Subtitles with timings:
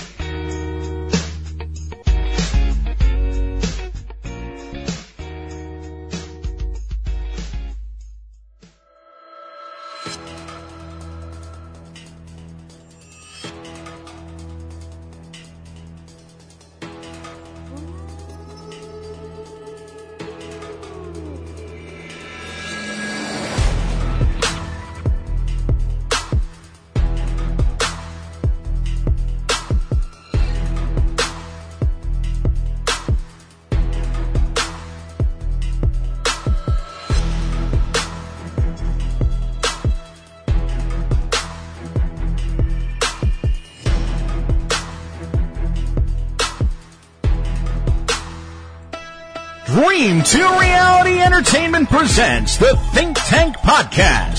[50.31, 54.30] 2 Reality Entertainment presents the Think Tank Podcast.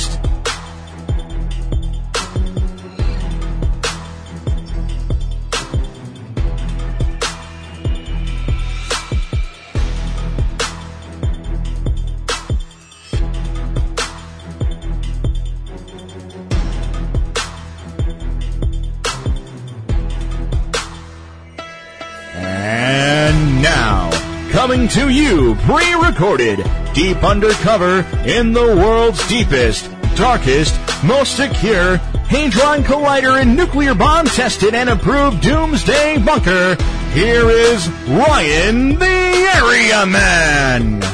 [24.92, 26.58] To you pre-recorded,
[26.92, 31.96] deep undercover in the world's deepest, darkest, most secure
[32.28, 36.76] Hadron Collider and nuclear bomb tested and approved doomsday bunker,
[37.14, 41.11] here is Ryan the Area Man.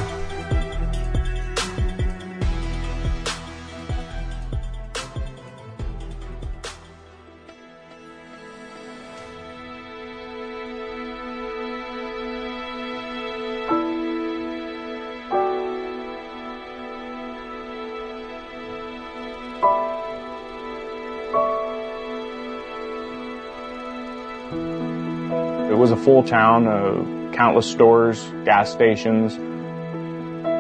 [26.18, 29.36] Full town, uh, countless stores, gas stations.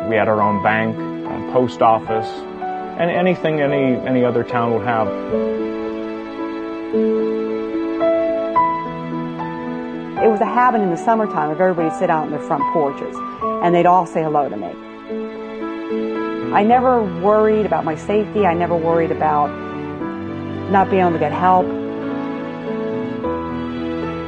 [0.08, 4.86] We had our own bank, um, post office, and anything any any other town would
[4.86, 5.08] have.
[10.22, 13.16] It was a habit in the summertime of everybody sit out on their front porches,
[13.64, 14.70] and they'd all say hello to me.
[16.54, 18.46] I never worried about my safety.
[18.46, 19.48] I never worried about
[20.70, 21.66] not being able to get help.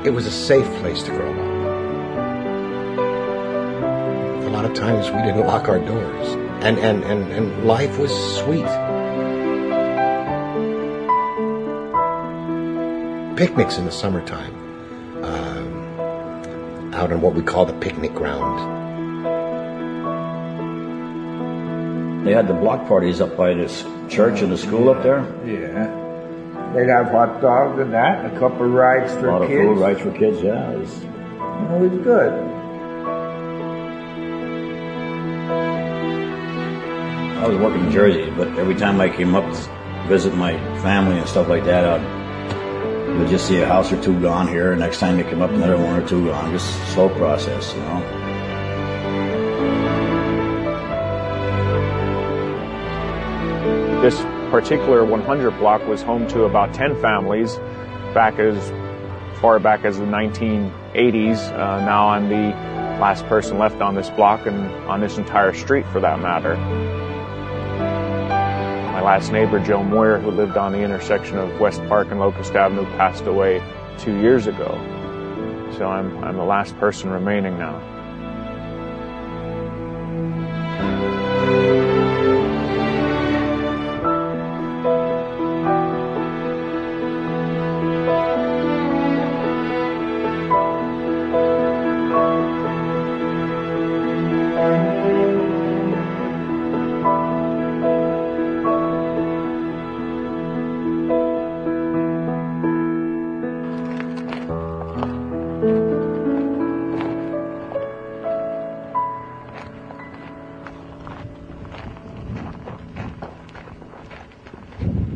[0.02, 1.38] It was a safe place to grow up.
[4.44, 6.28] A lot of times we didn't lock our doors,
[6.64, 8.64] and, and, and, and life was sweet.
[13.36, 14.54] Picnics in the summertime,
[15.22, 18.78] um, out on what we call the picnic ground.
[22.26, 25.26] They had the block parties up by this church and the school up there.
[25.44, 25.99] Yeah.
[26.74, 29.26] They'd have hot dogs and that, and a couple of rides for kids.
[29.26, 29.60] A lot of kids.
[29.60, 30.70] food rides for kids, yeah.
[30.70, 32.32] It was, It was good.
[37.38, 40.52] I was working in Jersey, but every time I came up to visit my
[40.82, 42.20] family and stuff like that, I'd
[43.18, 44.74] would just see a house or two gone here.
[44.76, 46.52] Next time they come up, another one or two gone.
[46.52, 48.00] Just a slow process, you know.
[54.00, 54.20] This
[54.50, 57.56] particular 100 block was home to about 10 families
[58.12, 58.70] back as
[59.40, 61.52] far back as the 1980s.
[61.52, 62.50] Uh, now I'm the
[63.00, 66.56] last person left on this block and on this entire street for that matter.
[68.92, 72.54] My last neighbor, Joe Moyer, who lived on the intersection of West Park and Locust
[72.54, 73.62] Avenue, passed away
[73.98, 74.78] two years ago.
[75.78, 77.99] So I'm, I'm the last person remaining now.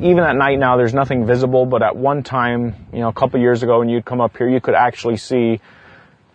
[0.04, 3.40] Even at night now, there's nothing visible, but at one time, you know, a couple
[3.40, 5.60] years ago when you'd come up here, you could actually see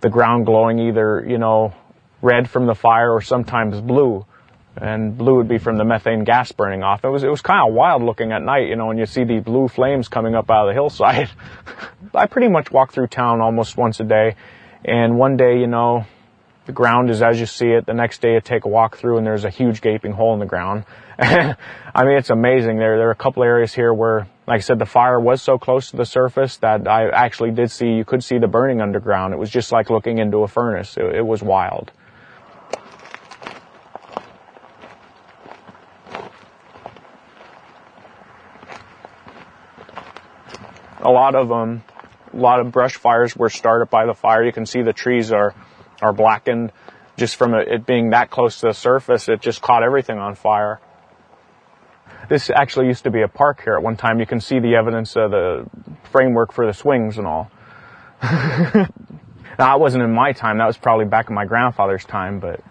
[0.02, 1.76] the ground glowing either, you know,
[2.24, 4.26] red from the fire or sometimes blue.
[4.76, 7.04] And blue would be from the methane gas burning off.
[7.04, 9.24] It was, it was kind of wild looking at night, you know, when you see
[9.24, 11.30] the blue flames coming up out of the hillside.
[12.16, 14.36] I pretty much walk through town almost once a day.
[14.84, 16.08] And one day, you know,
[16.70, 17.88] the ground is as you see it.
[17.88, 20.40] The next day you take a walk through and there's a huge gaping hole in
[20.40, 20.86] the ground.
[21.18, 21.56] I
[21.98, 22.78] mean, it's amazing.
[22.78, 25.58] There, there are a couple areas here where, like I said, the fire was so
[25.58, 29.34] close to the surface that I actually did see, you could see the burning underground.
[29.34, 30.96] It was just like looking into a furnace.
[30.96, 31.92] It, it was wild.
[41.00, 41.82] A lot of um,
[42.32, 44.46] a lot of brush fires were started by the fire.
[44.46, 45.56] You can see the trees are
[46.02, 46.72] are blackened
[47.18, 49.30] just from it being that close to the surface.
[49.30, 50.80] It just caught everything on fire.
[52.30, 54.20] This actually used to be a park here at one time.
[54.20, 55.70] You can see the evidence of the
[56.12, 57.52] framework for the swings and all.
[58.24, 58.88] now,
[59.58, 60.58] that wasn't in my time.
[60.58, 62.62] That was probably back in my grandfather's time, but,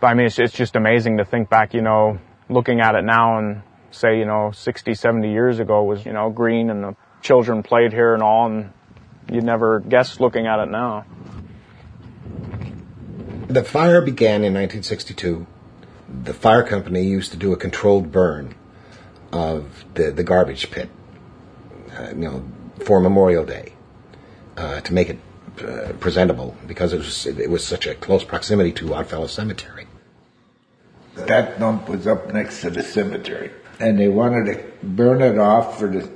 [0.00, 2.18] but I mean, it's, it's just amazing to think back, you know,
[2.48, 6.30] looking at it now and say, you know, 60, 70 years ago was, you know,
[6.30, 8.72] green and the children played here and all, and
[9.30, 11.04] you'd never guess looking at it now.
[13.50, 15.44] The fire began in 1962.
[16.22, 18.54] The fire company used to do a controlled burn
[19.32, 20.88] of the, the garbage pit,
[21.98, 22.44] uh, you know,
[22.84, 23.72] for Memorial Day,
[24.56, 25.18] uh, to make it
[25.62, 29.88] uh, presentable because it was it was such a close proximity to Oddfellow Cemetery.
[31.16, 33.50] That dump was up next to the cemetery,
[33.80, 36.08] and they wanted to burn it off for the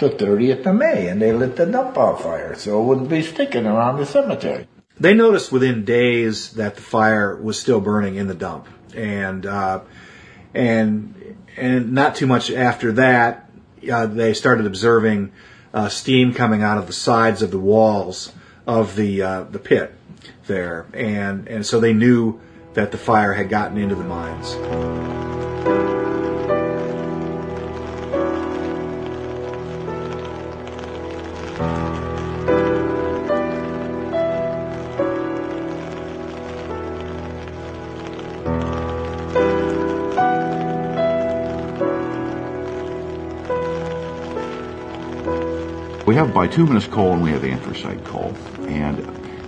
[0.00, 3.20] the 30th of May, and they lit the dump on fire so it wouldn't be
[3.20, 4.66] sticking around the cemetery.
[4.98, 9.80] They noticed within days that the fire was still burning in the dump, and uh,
[10.54, 13.50] and and not too much after that,
[13.90, 15.32] uh, they started observing
[15.72, 18.32] uh, steam coming out of the sides of the walls
[18.66, 19.94] of the uh, the pit
[20.46, 22.40] there, and and so they knew
[22.74, 24.54] that the fire had gotten into the mines.
[46.14, 48.32] We have bituminous coal and we have anthracite coal.
[48.68, 49.00] And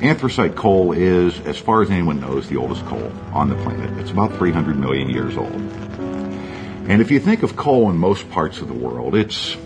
[0.02, 3.96] anthracite coal is, as far as anyone knows, the oldest coal on the planet.
[4.00, 5.54] It's about 300 million years old.
[5.54, 9.56] And if you think of coal in most parts of the world, it's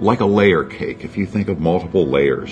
[0.00, 1.04] like a layer cake.
[1.04, 2.50] If you think of multiple layers,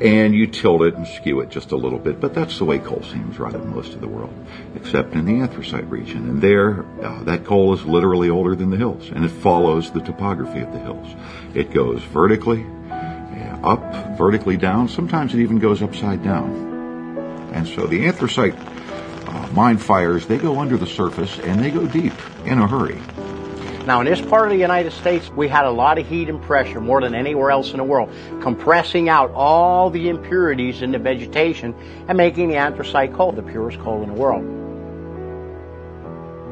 [0.00, 2.78] and you tilt it and skew it just a little bit, but that's the way
[2.78, 4.34] coal seems right in most of the world,
[4.74, 6.28] except in the anthracite region.
[6.28, 10.00] And there, uh, that coal is literally older than the hills, and it follows the
[10.00, 11.14] topography of the hills.
[11.54, 17.50] It goes vertically, uh, up, vertically down, sometimes it even goes upside down.
[17.52, 21.86] And so the anthracite uh, mine fires, they go under the surface and they go
[21.86, 23.00] deep in a hurry.
[23.86, 26.42] Now, in this part of the United States, we had a lot of heat and
[26.42, 30.98] pressure, more than anywhere else in the world, compressing out all the impurities in the
[30.98, 31.74] vegetation
[32.08, 34.42] and making the anthracite coal the purest coal in the world.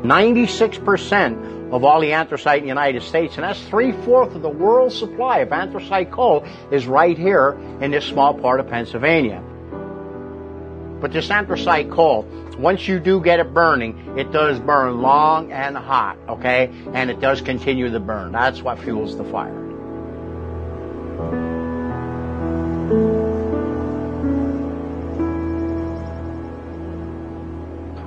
[0.04, 4.48] 96% of all the anthracite in the United States, and that's three fourths of the
[4.48, 9.42] world's supply of anthracite coal, is right here in this small part of Pennsylvania.
[11.00, 12.26] But this anthracite coal,
[12.58, 16.70] once you do get it burning, it does burn long and hot, okay?
[16.92, 18.32] And it does continue to burn.
[18.32, 19.58] That's what fuels the fire.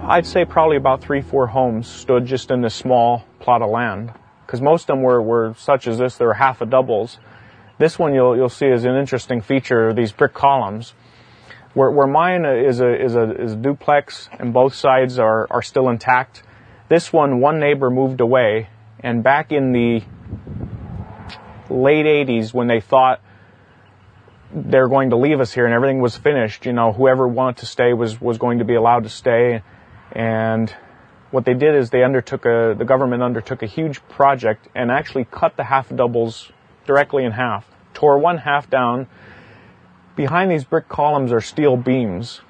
[0.07, 4.13] I'd say probably about three, four homes stood just in this small plot of land.
[4.45, 7.17] Because most of them were, were such as this, they were half a doubles.
[7.79, 10.93] This one you'll, you'll see is an interesting feature, these brick columns.
[11.74, 15.63] Where, where mine is a, is a, is a duplex and both sides are, are
[15.63, 16.43] still intact.
[16.88, 18.69] This one, one neighbor moved away,
[19.00, 20.03] and back in the
[21.67, 23.21] late 80s, when they thought
[24.53, 27.65] they're going to leave us here and everything was finished, you know, whoever wanted to
[27.65, 29.63] stay was, was going to be allowed to stay.
[30.12, 30.74] And
[31.31, 35.25] what they did is they undertook a, the government undertook a huge project and actually
[35.25, 36.51] cut the half doubles
[36.85, 39.07] directly in half, tore one half down.
[40.15, 42.41] Behind these brick columns are steel beams,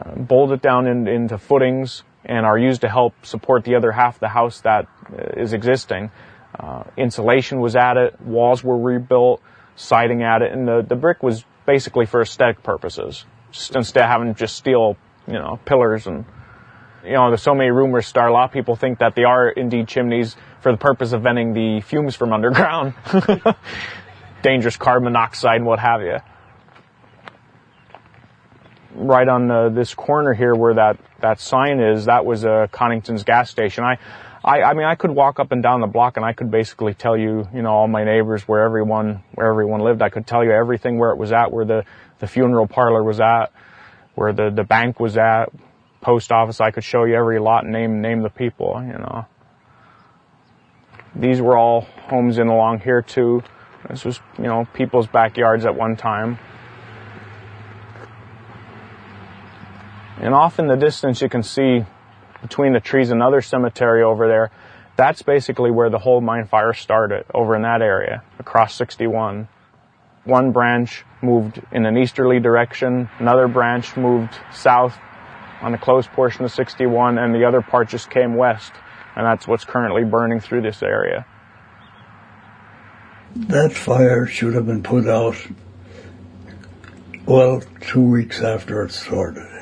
[0.00, 4.16] uh, bolted down in, into footings and are used to help support the other half
[4.16, 6.10] of the house that uh, is existing.
[6.58, 9.42] Uh, insulation was added, walls were rebuilt,
[9.76, 13.24] siding added, and the, the brick was basically for aesthetic purposes.
[13.52, 16.24] Just instead of having just steel, you know, pillars and,
[17.04, 18.30] you know, there's so many rumors start.
[18.30, 21.52] A lot of people think that they are indeed chimneys for the purpose of venting
[21.52, 22.94] the fumes from underground.
[24.42, 26.18] Dangerous carbon monoxide and what have you
[28.94, 33.24] right on the, this corner here where that, that sign is, that was a Coddington's
[33.24, 33.84] gas station.
[33.84, 33.98] I,
[34.44, 36.94] I, I mean, I could walk up and down the block and I could basically
[36.94, 40.02] tell you, you know, all my neighbors where everyone, where everyone lived.
[40.02, 41.84] I could tell you everything where it was at, where the,
[42.18, 43.52] the funeral parlor was at,
[44.14, 45.50] where the, the bank was at,
[46.04, 46.60] post office.
[46.60, 49.26] I could show you every lot and name, name the people, you know.
[51.16, 53.42] These were all homes in along here too.
[53.88, 56.38] This was, you know, people's backyards at one time.
[60.20, 61.84] And off in the distance, you can see
[62.42, 64.50] between the trees another cemetery over there.
[64.96, 69.48] That's basically where the whole mine fire started, over in that area, across 61.
[70.24, 74.96] One branch moved in an easterly direction, another branch moved south
[75.64, 78.72] on the closed portion of 61, and the other part just came west,
[79.16, 81.26] and that's what's currently burning through this area.
[83.34, 85.36] That fire should have been put out,
[87.26, 89.54] well, two weeks after it started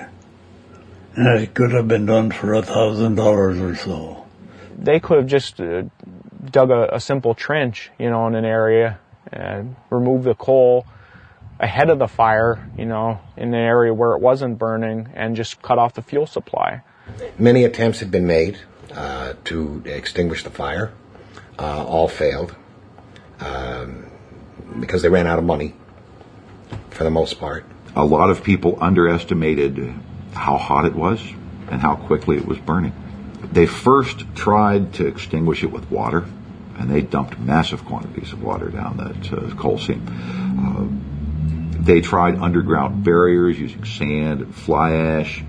[1.16, 4.26] and it could have been done for a thousand dollars or so.
[4.78, 5.84] They could have just uh,
[6.50, 8.98] dug a, a, simple trench, you know, in an area
[9.30, 10.86] and removed the coal
[11.62, 15.62] ahead of the fire, you know, in an area where it wasn't burning and just
[15.62, 16.82] cut off the fuel supply.
[17.38, 18.58] Many attempts had been made
[18.92, 20.92] uh, to extinguish the fire.
[21.58, 22.56] Uh, all failed
[23.38, 24.10] um,
[24.80, 25.74] because they ran out of money
[26.90, 27.64] for the most part.
[27.94, 29.94] A lot of people underestimated
[30.32, 31.20] how hot it was
[31.70, 32.94] and how quickly it was burning.
[33.52, 36.24] They first tried to extinguish it with water,
[36.78, 40.00] and they dumped massive quantities of water down that uh, coal seam.
[41.82, 45.42] They tried underground barriers using sand and fly ash.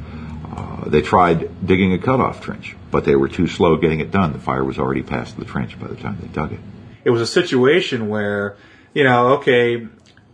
[0.55, 4.33] Uh, they tried digging a cutoff trench, but they were too slow getting it done.
[4.33, 6.59] The fire was already past the trench by the time they dug it.
[7.05, 8.57] It was a situation where,
[8.95, 9.87] you know, okay,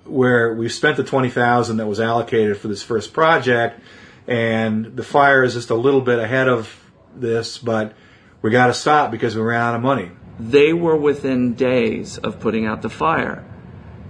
[0.06, 3.82] where we spent the 20,000 that was allocated for this first project,
[4.26, 6.74] and the fire is just a little bit ahead of
[7.14, 7.94] this, but
[8.42, 10.12] we got to stop because we ran out of money.
[10.40, 13.44] They were within days of putting out the fire,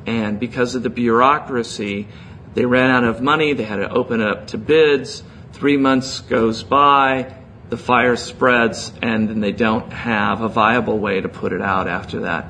[0.10, 2.08] and because of the bureaucracy,
[2.56, 3.54] they ran out of money.
[3.54, 5.22] They had to open it up to bids.
[5.54, 7.36] Three months goes by,
[7.70, 11.88] the fire spreads, and then they don't have a viable way to put it out
[11.88, 12.46] after that.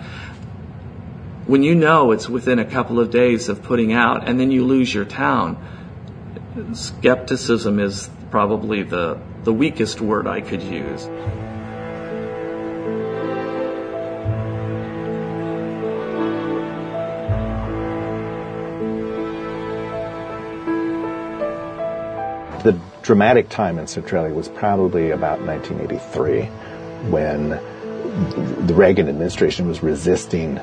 [1.48, 4.64] When you know it's within a couple of days of putting out, and then you
[4.64, 5.58] lose your town,
[6.74, 11.10] skepticism is probably the, the weakest word I could use.
[22.64, 26.44] The dramatic time in Centralia was probably about 1983
[27.10, 27.50] when
[28.68, 30.60] the Reagan administration was resisting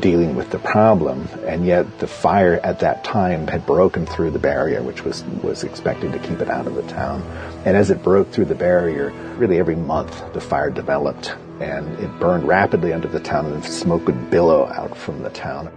[0.00, 4.38] dealing with the problem, and yet the fire at that time had broken through the
[4.38, 7.22] barrier, which was was expected to keep it out of the town.
[7.64, 12.20] And as it broke through the barrier, really every month the fire developed, and it
[12.20, 15.70] burned rapidly under the town, and smoke would billow out from the town.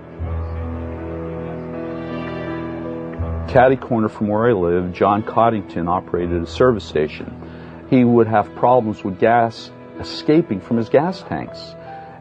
[3.50, 7.88] Caddy corner from where I live, John Coddington operated a service station.
[7.90, 11.74] He would have problems with gas escaping from his gas tanks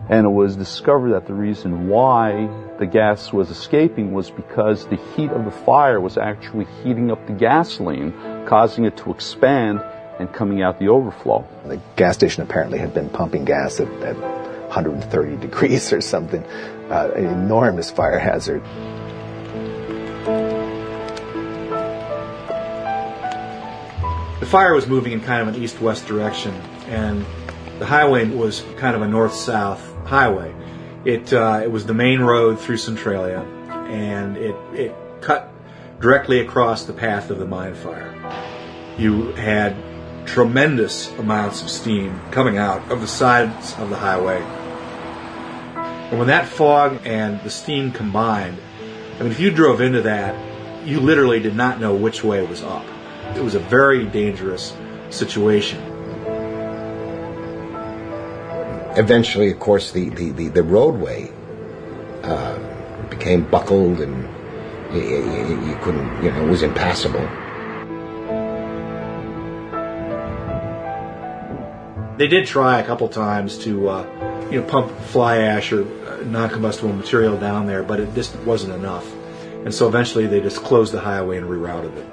[0.08, 4.96] and it was discovered that the reason why the gas was escaping was because the
[5.14, 8.12] heat of the fire was actually heating up the gasoline,
[8.46, 9.82] causing it to expand
[10.18, 11.46] and coming out the overflow.
[11.66, 16.42] The gas station apparently had been pumping gas at, at 130 degrees or something,
[16.90, 18.62] uh, an enormous fire hazard.
[24.40, 26.54] The fire was moving in kind of an east-west direction,
[26.86, 27.26] and
[27.80, 30.54] the highway was kind of a north-south highway.
[31.04, 33.40] It uh, it was the main road through Centralia,
[33.88, 35.52] and it it cut
[36.00, 38.14] directly across the path of the mine fire.
[38.96, 39.76] You had
[40.24, 44.40] tremendous amounts of steam coming out of the sides of the highway.
[46.10, 48.58] And when that fog and the steam combined,
[49.18, 52.62] I mean, if you drove into that, you literally did not know which way was
[52.62, 52.86] up.
[53.36, 54.74] It was a very dangerous
[55.10, 55.80] situation.
[58.96, 61.30] Eventually, of course, the, the, the, the roadway
[62.22, 62.58] uh,
[63.08, 64.28] became buckled and
[64.92, 67.26] you, you, you couldn't, you know, it was impassable.
[72.16, 76.24] They did try a couple times to, uh, you know, pump fly ash or uh,
[76.24, 79.08] non-combustible material down there, but it just wasn't enough.
[79.64, 82.06] And so eventually they just closed the highway and rerouted it.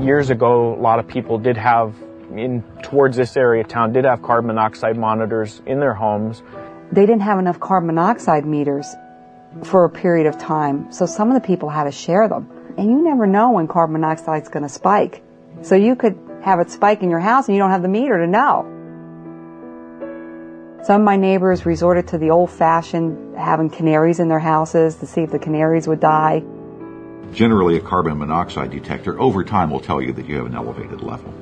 [0.00, 1.94] Years ago, a lot of people did have,
[2.34, 6.42] in towards this area of town, did have carbon monoxide monitors in their homes.
[6.90, 8.86] They didn't have enough carbon monoxide meters
[9.62, 12.48] for a period of time, so some of the people had to share them.
[12.78, 15.22] And you never know when carbon monoxide is going to spike.
[15.60, 18.16] So you could have it spike in your house and you don't have the meter
[18.16, 18.64] to know.
[20.84, 25.06] Some of my neighbors resorted to the old fashioned having canaries in their houses to
[25.06, 26.42] see if the canaries would die.
[27.32, 31.00] Generally, a carbon monoxide detector over time will tell you that you have an elevated
[31.00, 31.32] level.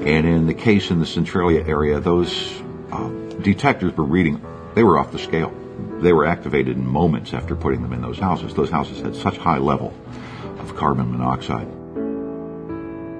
[0.00, 2.60] And in the case in the Centralia area, those
[2.90, 3.08] uh,
[3.42, 5.54] detectors were reading, they were off the scale.
[6.00, 8.54] They were activated in moments after putting them in those houses.
[8.54, 9.94] Those houses had such high level
[10.58, 11.68] of carbon monoxide.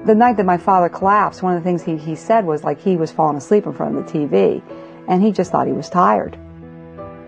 [0.06, 2.80] The night that my father collapsed, one of the things he, he said was like
[2.80, 4.60] he was falling asleep in front of the TV
[5.06, 6.36] and he just thought he was tired.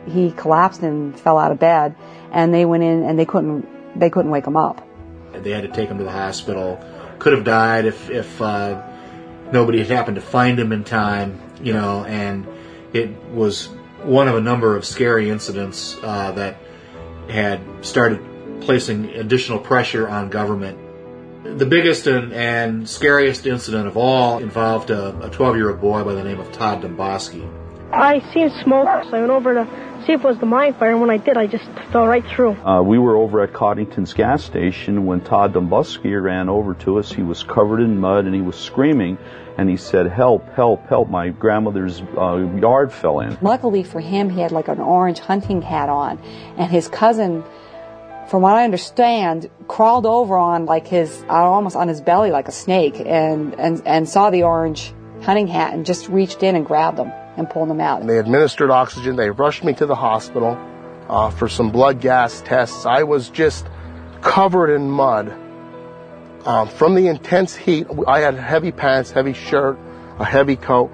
[0.08, 1.94] He collapsed and fell out of bed
[2.32, 4.86] and they went in and they couldn't they couldn't wake him up.
[5.32, 6.82] They had to take him to the hospital.
[7.18, 8.82] Could have died if if uh,
[9.52, 12.04] nobody had happened to find him in time, you know.
[12.04, 12.46] And
[12.92, 13.66] it was
[14.02, 16.56] one of a number of scary incidents uh, that
[17.28, 20.78] had started placing additional pressure on government.
[21.44, 26.14] The biggest and, and scariest incident of all involved a 12 year old boy by
[26.14, 27.48] the name of Todd Domboski.
[27.94, 30.90] I seen smoke, so I went over to see if it was the mine fire,
[30.90, 32.52] and when I did, I just fell right through.
[32.52, 37.12] Uh, we were over at Coddington's gas station when Todd Domboski ran over to us.
[37.12, 39.16] He was covered in mud and he was screaming,
[39.56, 40.52] and he said, "Help!
[40.54, 40.86] Help!
[40.88, 41.08] Help!
[41.08, 45.62] My grandmother's uh, yard fell in." Luckily for him, he had like an orange hunting
[45.62, 46.18] hat on,
[46.56, 47.44] and his cousin,
[48.28, 52.48] from what I understand, crawled over on like his uh, almost on his belly like
[52.48, 56.66] a snake, and and and saw the orange hunting hat and just reached in and
[56.66, 58.06] grabbed him and pulled them out.
[58.06, 59.16] They administered oxygen.
[59.16, 60.58] They rushed me to the hospital
[61.08, 62.86] uh, for some blood gas tests.
[62.86, 63.66] I was just
[64.20, 65.34] covered in mud.
[66.44, 69.78] Um, from the intense heat, I had heavy pants, heavy shirt,
[70.18, 70.90] a heavy coat.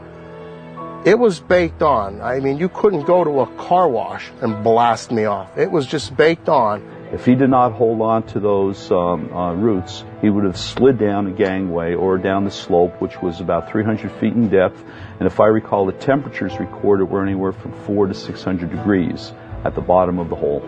[1.05, 2.21] It was baked on.
[2.21, 5.57] I mean, you couldn't go to a car wash and blast me off.
[5.57, 6.83] It was just baked on.
[7.11, 10.99] If he did not hold on to those um, uh, roots, he would have slid
[10.99, 14.85] down a gangway or down the slope, which was about 300 feet in depth.
[15.21, 19.33] And if I recall, the temperatures recorded were anywhere from 4 to 600 degrees
[19.65, 20.63] at the bottom of the hole.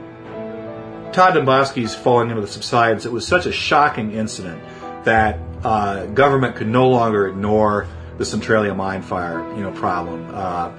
[1.12, 4.62] Todd Domboski's falling into the subsidence, it was such a shocking incident
[5.04, 7.86] that uh, government could no longer ignore
[8.18, 10.30] the Centralia mine fire, you know, problem.
[10.34, 10.70] Uh,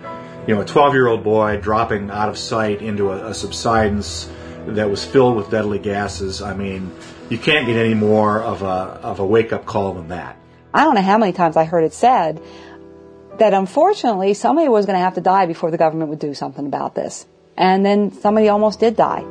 [0.47, 4.29] you know, a 12-year-old boy dropping out of sight into a, a subsidence
[4.67, 6.43] that was filled with deadly gases.
[6.43, 6.91] I mean,
[7.29, 10.37] you can't get any more of a of a wake up call than that.
[10.73, 12.41] I don't know how many times I heard it said
[13.39, 16.65] that unfortunately somebody was going to have to die before the government would do something
[16.65, 17.25] about this.
[17.57, 19.23] And then somebody almost did die.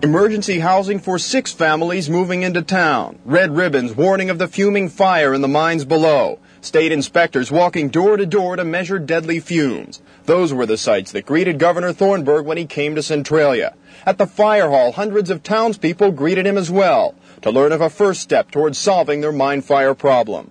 [0.00, 3.18] Emergency housing for six families moving into town.
[3.24, 6.38] Red ribbons warning of the fuming fire in the mines below.
[6.60, 10.02] State inspectors walking door to door to measure deadly fumes.
[10.26, 13.74] Those were the sights that greeted Governor Thornburgh when he came to Centralia.
[14.04, 17.90] At the fire hall, hundreds of townspeople greeted him as well to learn of a
[17.90, 20.50] first step towards solving their mine fire problem.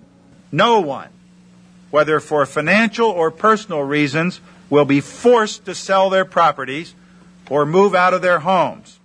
[0.50, 1.08] No one,
[1.90, 4.40] whether for financial or personal reasons,
[4.70, 6.94] will be forced to sell their properties
[7.50, 8.98] or move out of their homes.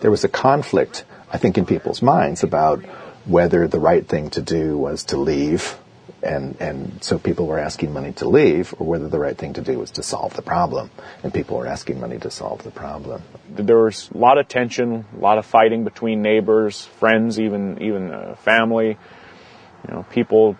[0.00, 2.82] There was a conflict, I think, in people's minds about
[3.24, 5.76] whether the right thing to do was to leave
[6.22, 9.60] and and so people were asking money to leave, or whether the right thing to
[9.60, 10.90] do was to solve the problem,
[11.22, 13.22] and people were asking money to solve the problem.
[13.48, 18.10] There was a lot of tension, a lot of fighting between neighbors, friends, even even
[18.10, 18.98] uh, family.
[19.86, 20.56] You know, people.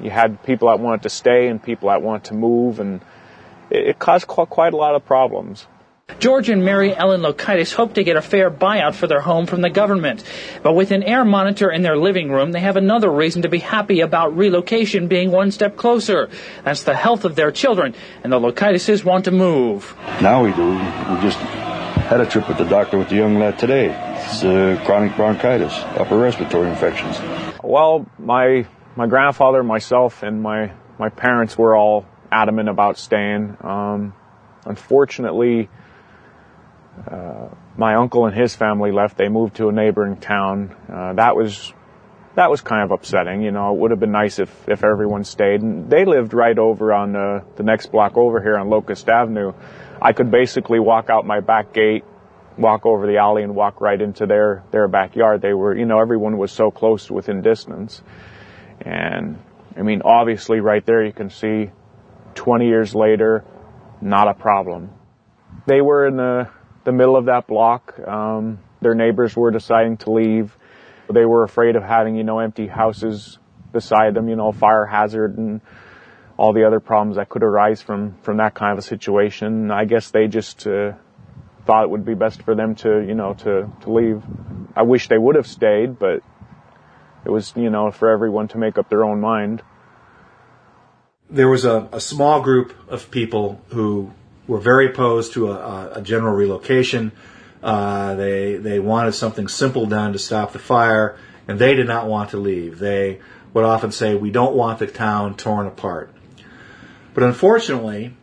[0.00, 3.00] You had people that wanted to stay and people that wanted to move, and
[3.68, 5.66] it, it caused quite a lot of problems.
[6.18, 9.60] George and Mary Ellen Lokaitis hope to get a fair buyout for their home from
[9.60, 10.24] the government.
[10.64, 13.60] But with an air monitor in their living room, they have another reason to be
[13.60, 16.28] happy about relocation being one step closer.
[16.64, 17.94] That's the health of their children,
[18.24, 19.94] and the Lokaitises want to move.
[20.20, 20.70] Now we do.
[20.72, 23.90] We just had a trip with the doctor with the young lad today.
[24.24, 27.20] It's uh, chronic bronchitis, upper respiratory infections.
[27.62, 28.66] Well, my
[28.96, 33.56] my grandfather, myself, and my my parents were all adamant about staying.
[33.60, 34.14] Um,
[34.64, 35.68] unfortunately,
[37.06, 39.16] uh, my uncle and his family left.
[39.16, 40.74] They moved to a neighboring town.
[40.92, 41.72] Uh, that was
[42.34, 43.42] that was kind of upsetting.
[43.42, 45.62] You know, it would have been nice if if everyone stayed.
[45.62, 49.52] And they lived right over on the the next block over here on Locust Avenue.
[50.00, 52.04] I could basically walk out my back gate,
[52.56, 55.42] walk over the alley, and walk right into their their backyard.
[55.42, 58.02] They were, you know, everyone was so close within distance.
[58.80, 59.38] And
[59.76, 61.70] I mean, obviously, right there you can see
[62.34, 63.44] 20 years later,
[64.00, 64.90] not a problem.
[65.66, 66.48] They were in the,
[66.88, 67.98] the middle of that block.
[68.08, 70.56] Um, their neighbors were deciding to leave.
[71.12, 73.38] They were afraid of having, you know, empty houses
[73.72, 75.60] beside them, you know, fire hazard and
[76.38, 79.70] all the other problems that could arise from, from that kind of a situation.
[79.70, 80.92] I guess they just, uh,
[81.66, 84.22] thought it would be best for them to, you know, to, to leave.
[84.74, 86.22] I wish they would have stayed, but
[87.26, 89.60] it was, you know, for everyone to make up their own mind.
[91.28, 94.12] There was a, a small group of people who
[94.48, 97.12] were very opposed to a, a general relocation.
[97.62, 102.06] Uh, they they wanted something simple done to stop the fire, and they did not
[102.06, 102.78] want to leave.
[102.78, 103.20] They
[103.52, 106.10] would often say, "We don't want the town torn apart."
[107.14, 108.14] But unfortunately,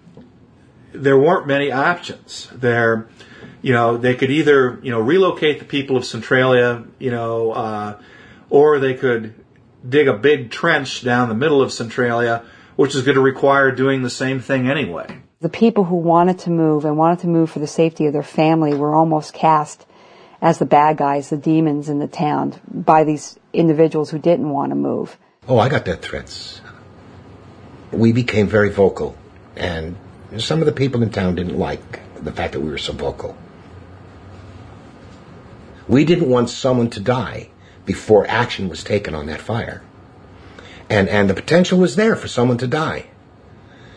[0.93, 2.49] there weren't many options.
[2.53, 3.07] There,
[3.61, 7.99] you know, they could either you know relocate the people of Centralia, you know, uh,
[8.49, 9.33] or they could
[9.87, 12.43] dig a big trench down the middle of Centralia,
[12.75, 15.21] which is going to require doing the same thing anyway.
[15.45, 18.23] The people who wanted to move and wanted to move for the safety of their
[18.23, 19.85] family were almost cast
[20.41, 24.71] as the bad guys, the demons in the town, by these individuals who didn't want
[24.71, 25.19] to move.
[25.47, 26.61] Oh, I got death threats.
[27.91, 29.15] We became very vocal,
[29.55, 29.95] and
[30.39, 33.37] some of the people in town didn't like the fact that we were so vocal.
[35.87, 37.49] We didn't want someone to die
[37.85, 39.83] before action was taken on that fire.
[40.89, 43.09] And, and the potential was there for someone to die.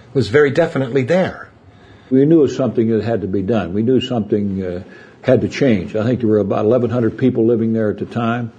[0.09, 1.51] It was very definitely there.
[2.11, 3.75] We knew it was something that had to be done.
[3.75, 4.83] We knew something uh,
[5.21, 5.95] had to change.
[5.95, 8.53] I think there were about 1,100 people living there at the time.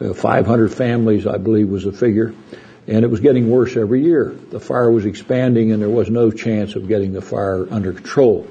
[0.00, 2.34] Uh, 500 families, I believe, was a figure.
[2.86, 4.34] And it was getting worse every year.
[4.50, 8.46] The fire was expanding and there was no chance of getting the fire under control.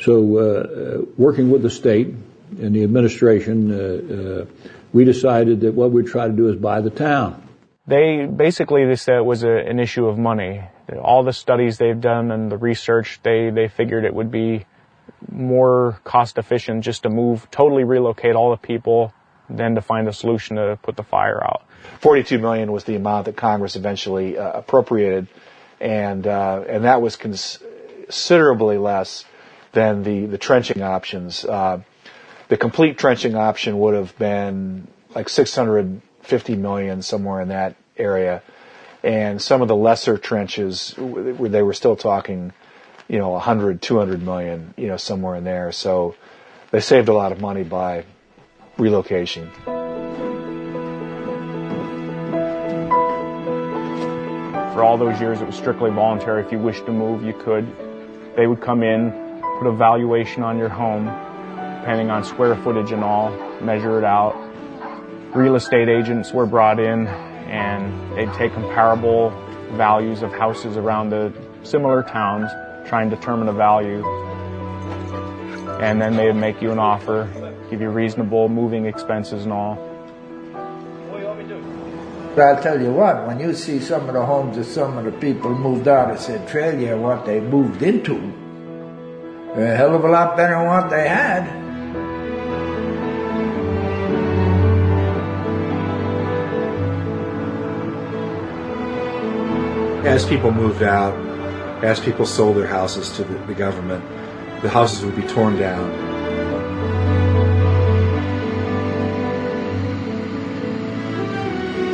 [0.00, 2.06] So, uh, uh working with the state
[2.60, 4.46] and the administration, uh, uh,
[4.92, 7.42] we decided that what we'd try to do is buy the town.
[7.86, 10.62] They basically they said it was a, an issue of money.
[10.96, 14.64] All the studies they've done and the research, they they figured it would be
[15.30, 19.12] more cost efficient just to move, totally relocate all the people,
[19.50, 21.64] than to find a solution to put the fire out.
[22.00, 25.28] 42 million was the amount that Congress eventually uh, appropriated,
[25.80, 29.24] and uh, and that was considerably less
[29.72, 31.44] than the the trenching options.
[31.44, 31.80] Uh,
[32.48, 38.42] the complete trenching option would have been like 650 million, somewhere in that area.
[39.02, 42.52] And some of the lesser trenches, where they were still talking,
[43.06, 45.70] you know, 100, 200 million, you know, somewhere in there.
[45.72, 46.16] So
[46.72, 48.04] they saved a lot of money by
[48.76, 49.50] relocation.
[54.74, 56.44] For all those years, it was strictly voluntary.
[56.44, 57.66] If you wished to move, you could.
[58.36, 61.06] They would come in, put a valuation on your home,
[61.80, 63.30] depending on square footage and all,
[63.60, 64.36] measure it out.
[65.34, 67.06] Real estate agents were brought in
[67.48, 69.30] and they'd take comparable
[69.72, 71.32] values of houses around the
[71.62, 72.50] similar towns,
[72.88, 74.04] try and determine a value.
[75.80, 77.28] And then they'd make you an offer,
[77.70, 79.76] give you reasonable moving expenses and all.
[82.34, 85.04] But I'll tell you what, when you see some of the homes that some of
[85.04, 88.16] the people moved out of Centralia, what they moved into,
[89.56, 91.67] a hell of a lot better than what they had.
[100.18, 101.14] As people moved out,
[101.84, 104.02] as people sold their houses to the, the government,
[104.62, 105.88] the houses would be torn down.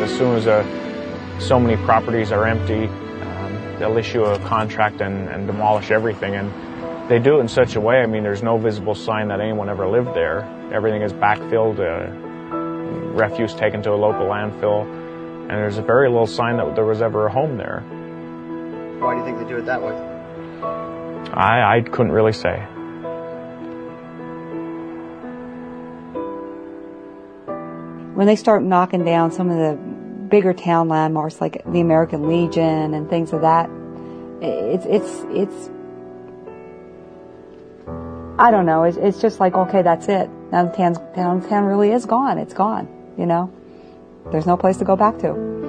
[0.01, 5.29] As soon as uh, so many properties are empty, um, they'll issue a contract and,
[5.29, 6.35] and demolish everything.
[6.35, 9.43] And they do it in such a way, I mean, there's no visible sign that
[9.43, 10.45] anyone ever lived there.
[10.73, 12.11] Everything is backfilled, uh,
[13.13, 17.03] refuse taken to a local landfill, and there's a very little sign that there was
[17.03, 17.85] ever a home there.
[19.01, 19.93] Why do you think they do it that way?
[21.33, 22.61] I, I couldn't really say.
[28.15, 29.77] When they start knocking down some of the
[30.29, 33.69] bigger town landmarks like the American Legion and things of that,
[34.41, 35.71] it's, it's, it's,
[38.39, 40.31] I don't know, it's, it's just like, okay, that's it.
[40.53, 40.95] Now the town,
[41.49, 42.39] town really is gone.
[42.39, 43.53] It's gone, you know?
[44.31, 45.64] There's no place to go back to.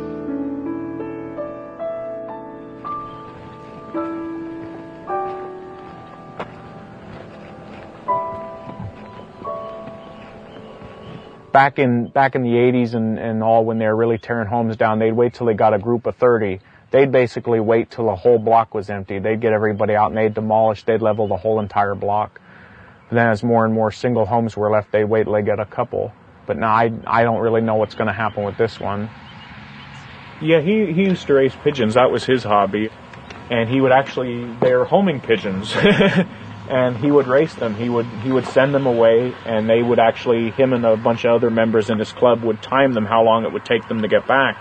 [11.56, 14.76] Back in back in the 80s and, and all when they were really tearing homes
[14.76, 16.60] down they'd wait till they got a group of 30
[16.92, 19.20] they'd basically wait till the whole block was empty.
[19.20, 22.42] They'd get everybody out and they'd demolish they'd level the whole entire block.
[23.10, 25.62] And then as more and more single homes were left they'd wait till they get
[25.62, 26.12] a couple.
[26.46, 29.10] But now I, I don't really know what's going to happen with this one.
[30.42, 31.94] Yeah he, he used to raise pigeons.
[31.94, 32.90] That was his hobby.
[33.50, 35.74] And he would actually they're homing pigeons
[36.70, 37.76] and he would race them.
[37.76, 41.26] He would he would send them away, and they would actually him and a bunch
[41.26, 44.02] of other members in his club would time them how long it would take them
[44.02, 44.58] to get back.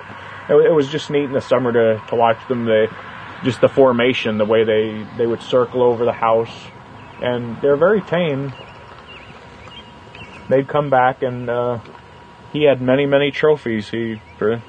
[0.48, 2.66] It, it was just neat in the summer to to watch them.
[2.66, 2.94] The
[3.42, 6.54] just the formation, the way they they would circle over the house,
[7.22, 8.52] and they're very tame.
[10.48, 11.80] They'd come back, and uh,
[12.52, 13.88] he had many many trophies.
[13.88, 14.62] He for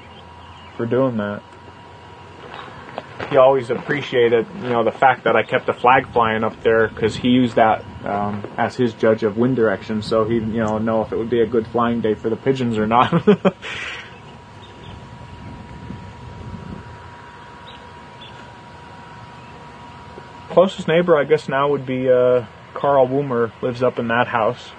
[0.76, 1.42] for doing that
[3.30, 6.86] he always appreciated, you know, the fact that I kept the flag flying up there
[6.88, 10.78] because he used that um, as his judge of wind direction, so he'd, you know,
[10.78, 13.10] know if it would be a good flying day for the pigeons or not.
[20.50, 23.50] Closest neighbor, I guess, now would be uh, Carl Woomer.
[23.60, 24.70] Lives up in that house.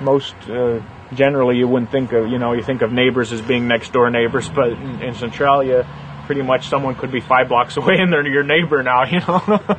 [0.00, 0.34] Most.
[0.48, 0.80] Uh,
[1.14, 4.10] generally you wouldn't think of, you know, you think of neighbors as being next door
[4.10, 5.86] neighbors, but in, in Centralia,
[6.26, 9.62] pretty much someone could be five blocks away and they're your neighbor now, you know.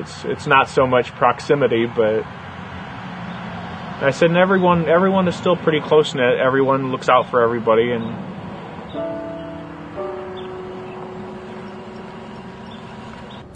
[0.00, 5.80] it's it's not so much proximity, but I said and everyone everyone is still pretty
[5.80, 6.38] close knit.
[6.38, 8.34] Everyone looks out for everybody and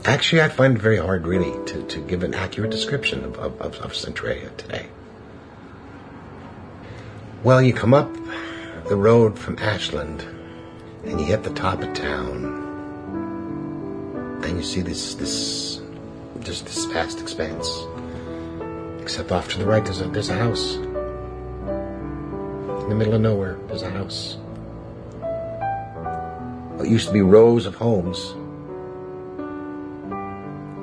[0.04, 3.74] Actually, I find it very hard, really, to, to give an accurate description of, of,
[3.80, 4.88] of Centralia today.
[7.44, 8.12] Well, you come up
[8.88, 10.26] the road from Ashland
[11.04, 12.64] and you hit the top of town.
[14.42, 15.80] and you see this, this,
[16.40, 17.86] just this vast expanse.
[19.00, 20.74] Except off to the right, there's a, there's a house.
[20.74, 20.82] In
[22.88, 24.36] the middle of nowhere, there's a house.
[26.76, 28.34] What used to be rows of homes.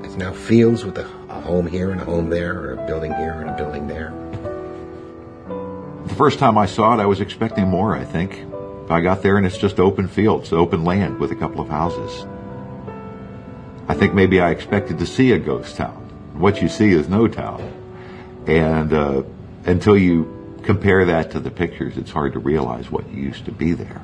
[0.05, 3.13] It's now fields with a, a home here and a home there, or a building
[3.15, 4.13] here and a building there.
[6.15, 8.45] The first time I saw it, I was expecting more, I think.
[8.89, 12.25] I got there and it's just open fields, open land with a couple of houses.
[13.89, 16.31] I think maybe I expected to see a ghost town.
[16.35, 17.59] What you see is no town.
[18.47, 19.23] And uh,
[19.65, 23.73] until you compare that to the pictures, it's hard to realize what used to be
[23.73, 24.01] there.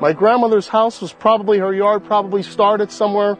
[0.00, 3.36] My grandmother's house was probably, her yard probably started somewhere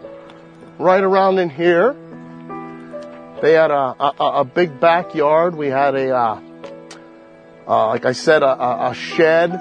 [0.81, 1.92] right around in here.
[3.40, 5.55] They had a, a, a big backyard.
[5.55, 6.40] We had a, uh,
[7.66, 9.53] uh, like I said, a, a shed,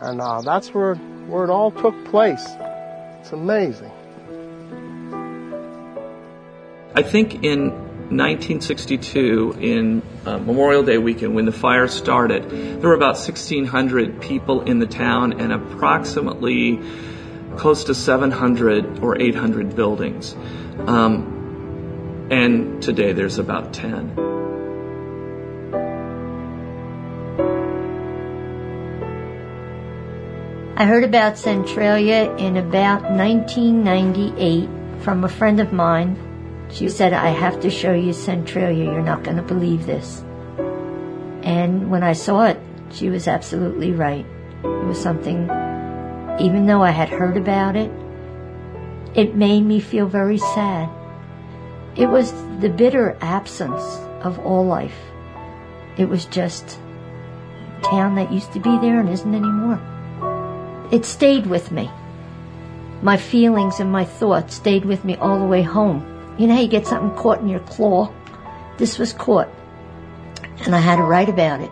[0.00, 0.94] and uh, that's where
[1.26, 2.44] where it all took place.
[3.20, 3.90] It's amazing.
[6.94, 7.70] I think in
[8.10, 14.60] 1962, in uh, Memorial Day weekend, when the fire started, there were about 1,600 people
[14.60, 16.80] in the town and approximately
[17.56, 20.34] close to 700 or 800 buildings.
[20.86, 24.43] Um, and today there's about 10.
[30.76, 34.68] I heard about Centralia in about 1998
[35.04, 36.18] from a friend of mine.
[36.68, 38.86] She said, I have to show you Centralia.
[38.86, 40.24] You're not going to believe this.
[41.44, 42.58] And when I saw it,
[42.90, 44.26] she was absolutely right.
[44.64, 45.44] It was something,
[46.40, 47.92] even though I had heard about it,
[49.14, 50.90] it made me feel very sad.
[51.94, 53.84] It was the bitter absence
[54.22, 54.98] of all life.
[55.96, 56.80] It was just
[57.78, 59.80] a town that used to be there and isn't anymore
[60.92, 61.90] it stayed with me.
[63.02, 66.34] My feelings and my thoughts stayed with me all the way home.
[66.38, 68.12] You know how you get something caught in your claw?
[68.78, 69.48] This was caught.
[70.64, 71.70] And I had to write about it.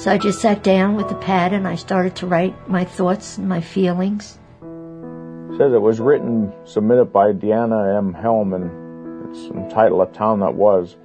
[0.00, 3.38] So I just sat down with the pad and I started to write my thoughts
[3.38, 4.38] and my feelings.
[4.62, 8.14] It says it was written, submitted by Deanna M.
[8.14, 10.96] Helm, and it's entitled A Town That Was.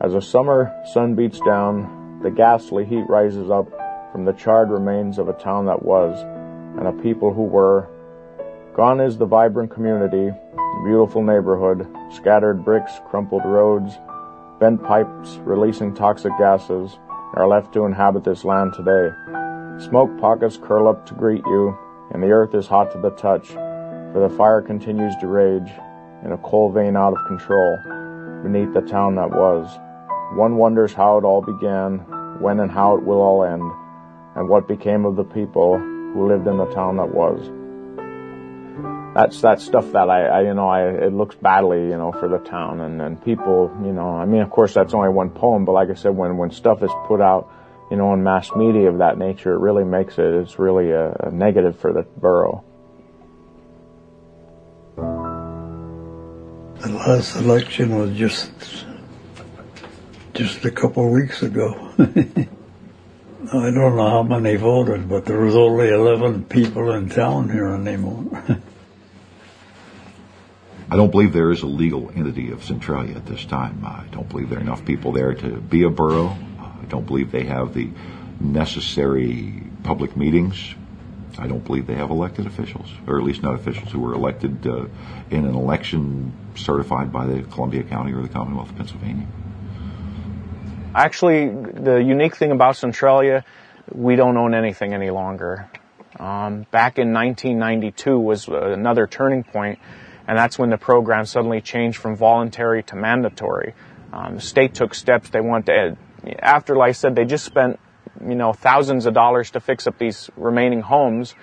[0.00, 3.68] As a summer sun beats down, the ghastly heat rises up
[4.12, 6.22] from the charred remains of a town that was
[6.78, 7.88] and a people who were.
[8.74, 10.30] Gone is the vibrant community,
[10.84, 13.98] beautiful neighborhood, scattered bricks, crumpled roads,
[14.58, 16.98] bent pipes releasing toxic gases,
[17.34, 19.10] are left to inhabit this land today.
[19.88, 21.76] Smoke pockets curl up to greet you,
[22.12, 25.70] and the earth is hot to the touch, for the fire continues to rage
[26.24, 27.78] in a coal vein out of control
[28.42, 29.78] beneath the town that was.
[30.36, 31.98] One wonders how it all began,
[32.40, 33.62] when and how it will all end,
[34.34, 35.78] and what became of the people
[36.12, 37.50] who lived in the town that was.
[39.14, 42.28] That's that stuff that I, I you know, I, it looks badly, you know, for
[42.28, 45.64] the town and, and people, you know, I mean, of course that's only one poem,
[45.64, 47.52] but like I said, when, when stuff is put out,
[47.90, 51.12] you know, in mass media of that nature, it really makes it, it's really a,
[51.20, 52.64] a negative for the borough.
[56.82, 58.50] The last election was just
[60.32, 61.92] just a couple of weeks ago.
[63.50, 67.74] I don't know how many voted, but there was only 11 people in town here
[67.74, 68.44] anymore.
[70.90, 73.82] I don't believe there is a legal entity of Centralia at this time.
[73.84, 76.36] I don't believe there are enough people there to be a borough.
[76.60, 77.90] I don't believe they have the
[78.38, 80.74] necessary public meetings.
[81.36, 84.66] I don't believe they have elected officials, or at least not officials who were elected
[84.66, 84.86] uh,
[85.30, 89.26] in an election certified by the Columbia County or the Commonwealth of Pennsylvania.
[90.94, 93.44] Actually, the unique thing about Centralia,
[93.90, 95.70] we don't own anything any longer.
[96.20, 99.78] Um, back in 1992 was another turning point,
[100.28, 103.74] and that's when the program suddenly changed from voluntary to mandatory.
[104.12, 105.30] Um, the state took steps.
[105.30, 107.80] They wanted to, after, like I said, they just spent,
[108.20, 111.34] you know, thousands of dollars to fix up these remaining homes.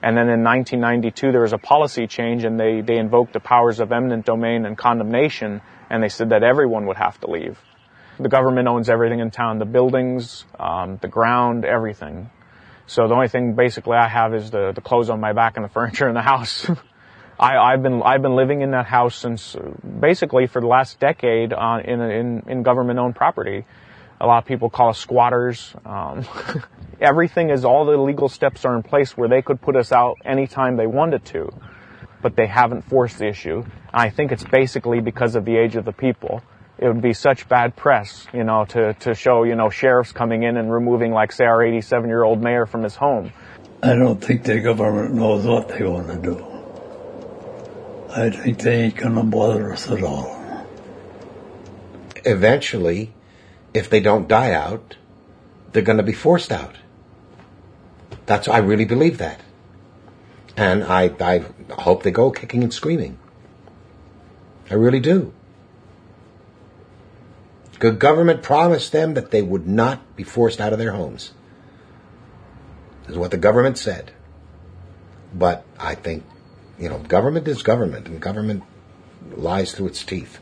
[0.00, 3.80] And then in 1992, there was a policy change, and they, they invoked the powers
[3.80, 5.60] of eminent domain and condemnation,
[5.90, 7.58] and they said that everyone would have to leave.
[8.18, 12.30] The government owns everything in town, the buildings, um, the ground, everything.
[12.86, 15.64] So the only thing basically I have is the, the clothes on my back and
[15.64, 16.70] the furniture in the house.
[17.40, 19.56] I, have been I've been living in that house since
[20.00, 23.64] basically for the last decade uh, in, in in government owned property.
[24.20, 25.74] A lot of people call us squatters.
[25.84, 26.24] Um,
[27.00, 30.18] everything is all the legal steps are in place where they could put us out
[30.24, 31.52] anytime they wanted to,
[32.20, 33.64] but they haven't forced the issue.
[33.92, 36.42] I think it's basically because of the age of the people
[36.82, 40.42] it would be such bad press, you know, to, to show, you know, sheriffs coming
[40.42, 43.32] in and removing, like, say, our 87 year old mayor from his home.
[43.84, 46.44] I don't think the government knows what they want to do.
[48.10, 50.36] I think they ain't going to bother us at all.
[52.24, 53.14] Eventually,
[53.72, 54.96] if they don't die out,
[55.70, 56.74] they're going to be forced out.
[58.26, 59.40] That's I really believe that,
[60.56, 63.18] and I I hope they go kicking and screaming.
[64.70, 65.32] I really do.
[67.82, 71.32] The government promised them that they would not be forced out of their homes.
[73.02, 74.12] This Is what the government said.
[75.34, 76.24] But I think,
[76.78, 78.62] you know, government is government, and government
[79.34, 80.38] lies through its teeth.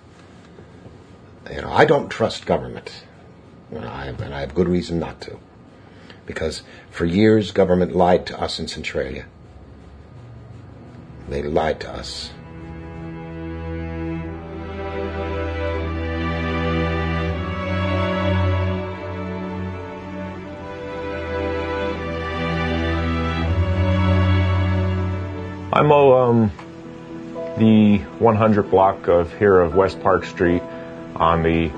[1.50, 3.04] You know, I don't trust government,
[3.72, 5.38] know, I, and I have good reason not to,
[6.26, 9.24] because for years government lied to us in Centralia.
[11.30, 12.32] They lied to us.
[25.80, 26.52] I mow um,
[27.56, 30.60] the 100 block of here of West Park Street
[31.16, 31.70] on the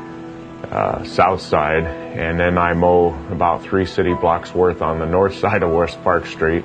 [0.69, 5.37] uh, south side, and then I mow about three city blocks worth on the north
[5.39, 6.65] side of West Park Street.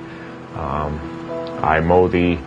[0.56, 0.98] Um,
[1.62, 2.38] I mow the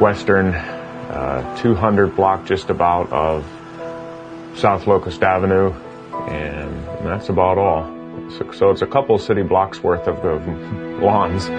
[0.00, 3.44] western uh, 200 block just about of
[4.56, 5.72] South Locust Avenue,
[6.26, 7.84] and that's about all.
[8.30, 10.36] So, so it's a couple city blocks worth of the
[11.04, 11.50] lawns.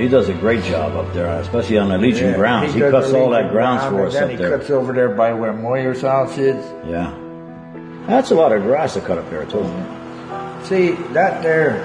[0.00, 2.72] He does a great job up there, especially on the Legion Yeah, grounds.
[2.72, 4.56] He, does cuts all that grounds ground, for and us then up he there.
[4.58, 6.64] cuts over there by where Moyer's house is.
[6.88, 7.14] Yeah.
[8.06, 9.62] That's a lot of grass to cut up there, too.
[10.64, 11.84] See, that there,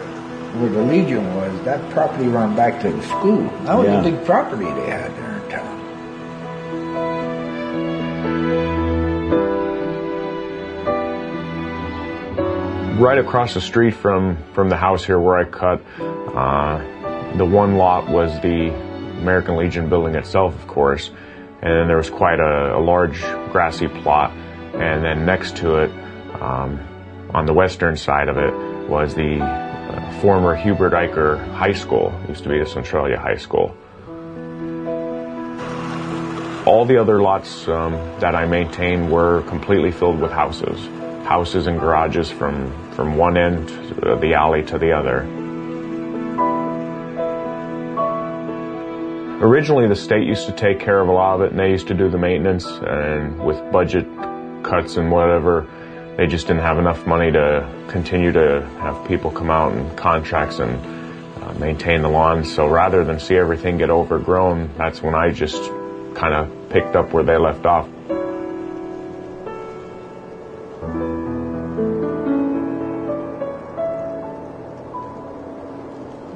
[0.59, 3.43] where the Legion was, that property run back to the school.
[3.66, 3.99] That was Yeah.
[3.99, 5.76] a big property they had there in town.
[12.99, 16.80] right across the street from from the house here where I cut, uh,
[17.38, 18.73] the one lot was the
[19.19, 21.09] American Legion building itself, of course,
[21.61, 23.21] and then there was quite a, a large
[23.51, 25.91] grassy plot, and then next to it,
[26.41, 26.79] um,
[27.33, 28.53] on the western side of it,
[28.89, 32.13] was the uh, former Hubert Eicher High School.
[32.23, 33.75] It used to be the Centralia High School.
[36.65, 40.79] All the other lots um, that I maintained were completely filled with houses,
[41.25, 43.69] houses and garages from from one end
[44.03, 45.45] of the alley to the other.
[49.46, 51.88] Originally, the state used to take care of a lot of it, and they used
[51.89, 52.66] to do the maintenance.
[52.66, 54.08] And with budget
[54.64, 55.68] cuts and whatever,
[56.18, 60.58] they just didn't have enough money to continue to have people come out and contracts
[60.58, 62.52] and uh, maintain the lawns.
[62.52, 65.62] So rather than see everything get overgrown, that's when I just
[66.16, 67.88] kind of picked up where they left off.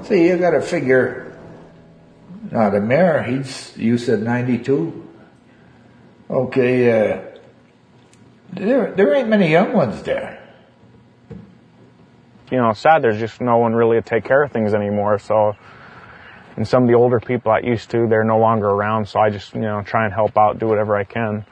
[0.07, 1.28] See, you got to figure.
[2.51, 5.07] Now the mayor, he's you said ninety two.
[6.29, 7.21] Okay, uh,
[8.53, 10.35] there there ain't many young ones there.
[12.51, 15.19] You know, sad there's just no one really to take care of things anymore.
[15.19, 15.53] So,
[16.55, 19.07] and some of the older people I used to, they're no longer around.
[19.07, 21.45] So I just you know try and help out, do whatever I can.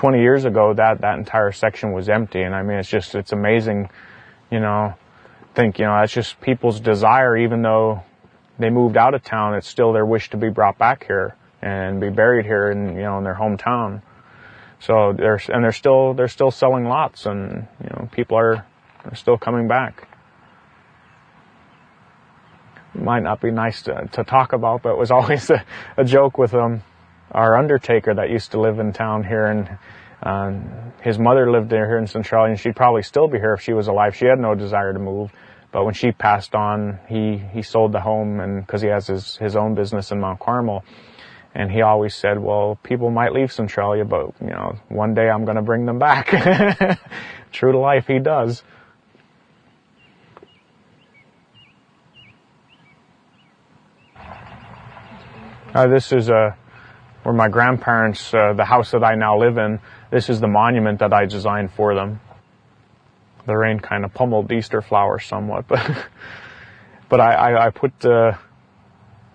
[0.00, 2.40] 20 years ago, that, that entire section was empty.
[2.40, 3.90] And I mean, it's just, it's amazing,
[4.50, 4.94] you know,
[5.54, 8.02] think, you know, that's just people's desire, even though
[8.58, 12.00] they moved out of town, it's still their wish to be brought back here and
[12.00, 14.02] be buried here in, you know, in their hometown.
[14.80, 18.66] So they're, and they're still, they're still selling lots and, you know, people are,
[19.04, 20.08] are still coming back.
[22.94, 25.64] Might not be nice to, to talk about, but it was always a,
[25.96, 26.54] a joke with.
[26.54, 26.82] Um,
[27.32, 29.78] our undertaker that used to live in town here and
[30.22, 30.52] uh,
[31.02, 33.72] his mother lived there here in Centralia and she'd probably still be here if she
[33.72, 34.14] was alive.
[34.14, 35.32] She had no desire to move.
[35.72, 39.36] But when she passed on, he, he sold the home and cause he has his,
[39.36, 40.84] his own business in Mount Carmel.
[41.54, 45.44] And he always said, well, people might leave Centralia, but you know, one day I'm
[45.44, 46.28] going to bring them back.
[47.52, 48.62] True to life, he does.
[55.72, 56.56] Uh, this is a,
[57.22, 61.00] where my grandparents, uh, the house that I now live in, this is the monument
[61.00, 62.20] that I designed for them.
[63.46, 66.06] The rain kind of pummeled Easter flowers somewhat, but
[67.08, 68.38] but I, I, I put the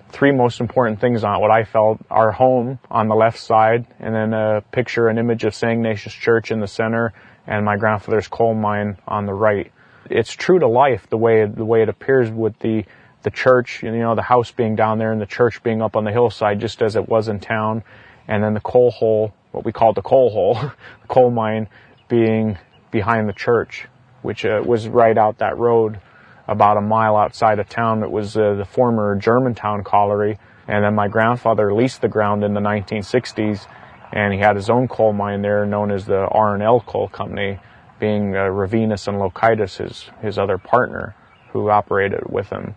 [0.10, 1.42] three most important things on it.
[1.42, 5.44] What I felt our home on the left side, and then a picture, an image
[5.44, 5.74] of St.
[5.74, 7.14] Ignatius Church in the center,
[7.46, 9.72] and my grandfather's coal mine on the right.
[10.10, 12.86] It's true to life the way the way it appears with the
[13.26, 16.06] the church, you know, the house being down there and the church being up on
[16.06, 17.84] the hillside just as it was in town.
[18.28, 20.54] And then the coal hole, what we call the coal hole,
[21.02, 21.68] the coal mine
[22.08, 22.58] being
[22.92, 23.88] behind the church,
[24.22, 26.00] which uh, was right out that road
[26.48, 28.04] about a mile outside of town.
[28.04, 30.38] It was uh, the former Germantown colliery.
[30.68, 33.68] And then my grandfather leased the ground in the 1960s
[34.14, 37.60] and he had his own coal mine there known as the R&L Coal Company,
[38.00, 41.16] being uh, Ravinus and Lokitis, his, his other partner
[41.52, 42.76] who operated with him.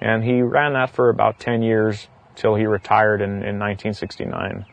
[0.00, 4.64] And he ran that for about 10 years till he retired in, in 1969.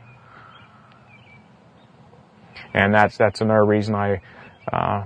[2.74, 4.22] And that's, that's another reason I,
[4.72, 5.06] uh,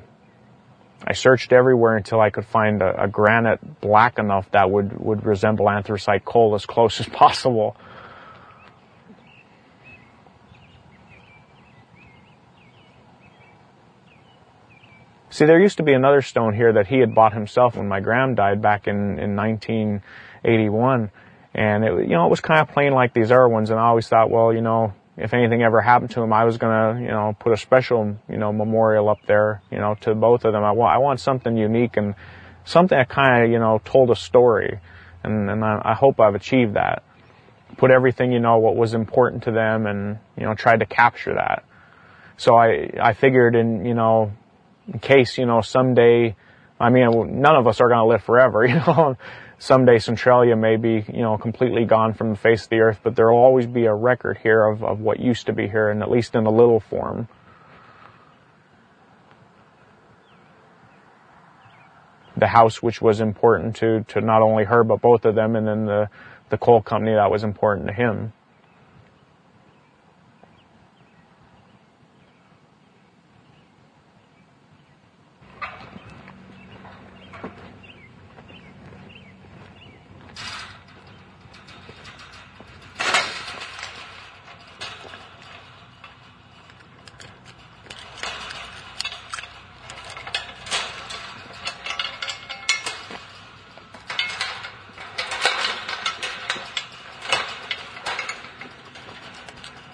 [1.06, 5.26] I searched everywhere until I could find a, a, granite black enough that would, would
[5.26, 7.78] resemble anthracite coal as close as possible.
[15.32, 18.00] See, there used to be another stone here that he had bought himself when my
[18.00, 21.12] gram died back in, in 1981.
[21.54, 23.70] And it, you know, it was kind of plain like these other ones.
[23.70, 26.58] And I always thought, well, you know, if anything ever happened to him, I was
[26.58, 30.46] gonna, you know, put a special, you know, memorial up there, you know, to both
[30.46, 30.64] of them.
[30.64, 32.16] I want, I want something unique and
[32.66, 34.80] something that kind of, you know, told a story.
[35.24, 37.04] And, and I, I hope I've achieved that.
[37.78, 41.36] Put everything, you know, what was important to them and, you know, tried to capture
[41.36, 41.66] that.
[42.38, 44.32] So I, I figured in, you know,
[44.92, 46.36] in case, you know, someday,
[46.80, 49.18] I mean, none of us are going to live forever, you know.
[49.60, 53.16] someday Centralia may be, you know, completely gone from the face of the earth, but
[53.16, 56.02] there will always be a record here of, of what used to be here, and
[56.02, 57.28] at least in a little form.
[62.38, 65.68] The house, which was important to, to not only her, but both of them, and
[65.68, 66.10] then the,
[66.50, 68.32] the coal company that was important to him.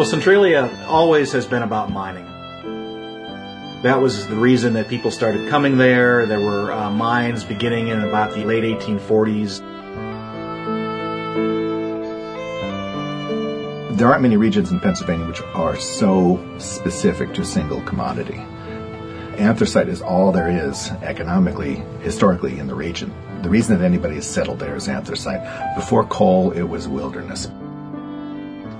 [0.00, 2.24] Well, Centralia always has been about mining.
[3.82, 6.24] That was the reason that people started coming there.
[6.24, 9.58] There were uh, mines beginning in about the late 1840s.
[13.98, 18.38] There aren't many regions in Pennsylvania which are so specific to a single commodity.
[19.36, 23.12] Anthracite is all there is economically, historically in the region.
[23.42, 25.76] The reason that anybody has settled there is anthracite.
[25.76, 27.50] Before coal, it was wilderness.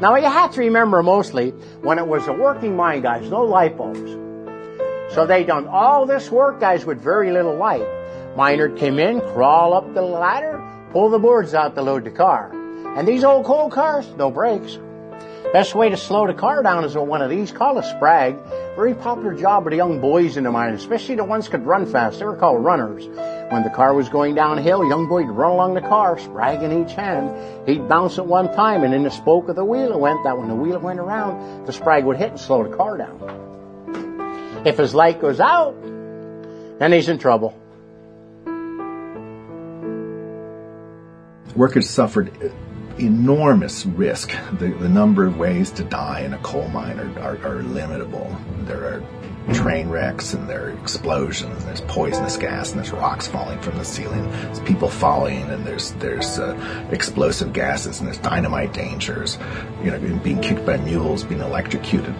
[0.00, 1.50] Now you have to remember mostly
[1.82, 4.10] when it was a working mine, guys, no light bulbs.
[5.14, 7.86] So they done all this work, guys, with very little light.
[8.34, 12.50] Miner came in, crawl up the ladder, pull the boards out to load the car.
[12.96, 14.78] And these old coal cars, no brakes.
[15.52, 18.40] Best way to slow the car down is with one of these called a sprag.
[18.76, 21.84] Very popular job with the young boys in the mine, especially the ones could run
[21.84, 22.20] fast.
[22.20, 23.06] They were called runners.
[23.50, 26.84] When the car was going downhill, young boy would run along the car, sprag in
[26.84, 27.68] each hand.
[27.68, 30.22] He'd bounce it one time, and in the spoke of the wheel it went.
[30.22, 34.62] That when the wheel went around, the sprag would hit and slow the car down.
[34.64, 35.74] If his light goes out,
[36.78, 37.58] then he's in trouble.
[41.56, 42.30] Workers suffered
[43.00, 44.32] enormous risk.
[44.60, 48.32] The, the number of ways to die in a coal mine are, are, are limitable.
[48.66, 49.02] There are
[49.52, 51.64] train wrecks and there are explosions.
[51.64, 54.30] There's poisonous gas and there's rocks falling from the ceiling.
[54.30, 59.38] There's people falling and there's there's uh, explosive gases and there's dynamite dangers.
[59.82, 62.14] You know, being kicked by mules, being electrocuted.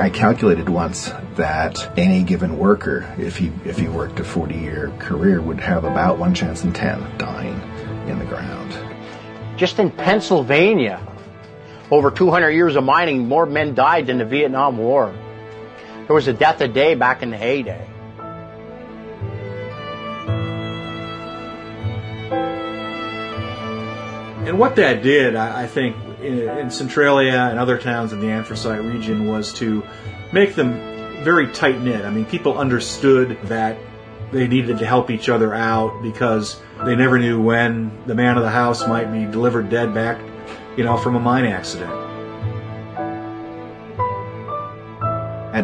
[0.00, 4.92] I calculated once that any given worker, if he if he worked a 40 year
[4.98, 7.60] career, would have about one chance in ten dying
[8.08, 8.76] in the ground.
[9.56, 11.00] Just in Pennsylvania,
[11.92, 15.14] over 200 years of mining, more men died than the Vietnam War.
[16.06, 17.88] There was a death a day back in the heyday.
[24.46, 28.82] And what that did, I, think, in, in, Centralia and other towns in the anthracite
[28.82, 29.82] region was to
[30.34, 30.74] make them
[31.24, 32.04] very tight knit.
[32.04, 33.78] I mean, people understood that
[34.30, 38.42] they needed to help each other out because they never knew when the man of
[38.42, 40.20] the house might be delivered dead back,
[40.76, 42.03] you know, from a mine accident.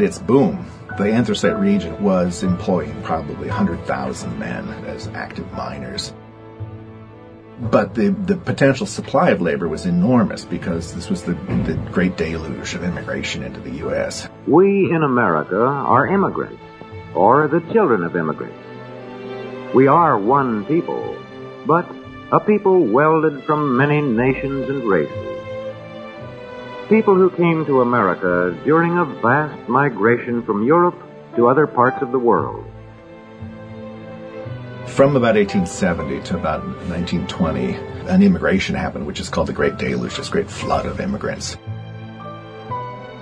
[0.01, 0.65] At its boom,
[0.97, 6.15] the anthracite region was employing probably 100,000 men as active miners.
[7.61, 12.17] But the, the potential supply of labor was enormous because this was the, the great
[12.17, 14.27] deluge of immigration into the U.S.
[14.47, 16.63] We in America are immigrants,
[17.15, 18.57] or the children of immigrants.
[19.75, 21.15] We are one people,
[21.67, 21.87] but
[22.33, 25.40] a people welded from many nations and races.
[26.91, 31.01] People who came to America during a vast migration from Europe
[31.37, 32.67] to other parts of the world.
[34.89, 37.75] From about 1870 to about 1920,
[38.09, 41.57] an immigration happened, which is called the Great Deluge, this great flood of immigrants.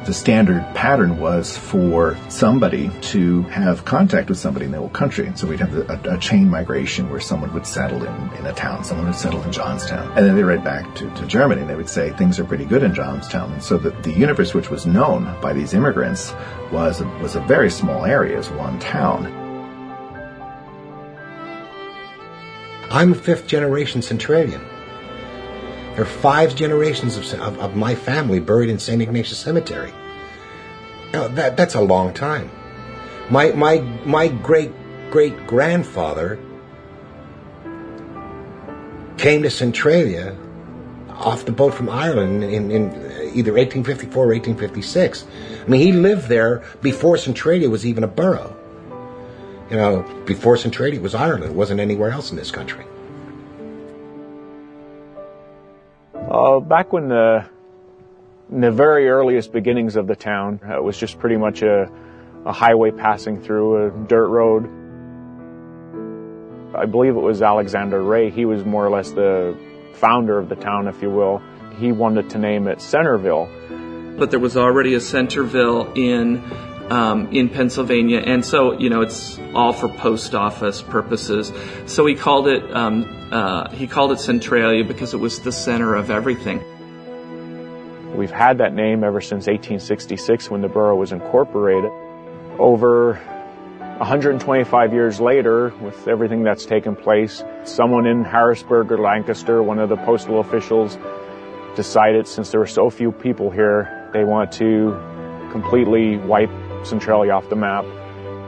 [0.09, 5.27] The standard pattern was for somebody to have contact with somebody in the old country.
[5.27, 8.55] And so we'd have a, a chain migration where someone would settle in, in a
[8.55, 10.11] town, someone would settle in Johnstown.
[10.17, 12.65] And then they write back to, to Germany and they would say things are pretty
[12.65, 13.53] good in Johnstown.
[13.53, 16.33] And so the, the universe which was known by these immigrants
[16.73, 19.27] was, was a very small area as one town.
[22.91, 24.65] I'm a fifth generation Centralian.
[25.99, 29.03] There are five generations of, of, of my family buried in St.
[29.03, 29.93] Ignatius Cemetery.
[31.13, 32.53] Now, that, that's a long time.
[33.31, 34.71] My, my, my great
[35.11, 36.39] great grandfather
[39.17, 40.37] came to Centralia
[41.09, 42.85] off the boat from Ireland in, in
[43.35, 45.27] either 1854 or 1856.
[45.65, 48.57] I mean, he lived there before Centralia was even a borough.
[49.69, 52.85] You know, before Centralia was Ireland, it wasn't anywhere else in this country.
[56.31, 57.45] Uh, back when the
[58.51, 61.91] the very earliest beginnings of the town, uh, it was just pretty much a,
[62.45, 64.65] a highway passing through a dirt road.
[66.75, 68.31] I believe it was Alexander Rea.
[68.31, 69.57] He was more or less the
[69.95, 71.43] founder of the town, if you will.
[71.79, 73.49] He wanted to name it Centerville.
[74.19, 76.43] But there was already a Centerville in
[76.91, 81.53] um, in Pennsylvania, and so you know it's all for post office purposes.
[81.87, 85.95] So he called it um, uh, he called it Centralia because it was the center
[85.95, 86.63] of everything.
[88.17, 91.93] We've had that name ever since 1866 when the borough was incorporated.
[92.59, 93.15] Over
[93.99, 99.89] 125 years later, with everything that's taken place, someone in Harrisburg or Lancaster, one of
[99.89, 100.99] the postal officials,
[101.77, 104.99] decided since there were so few people here, they want to
[105.53, 106.51] completely wipe
[106.85, 107.85] Centralia off the map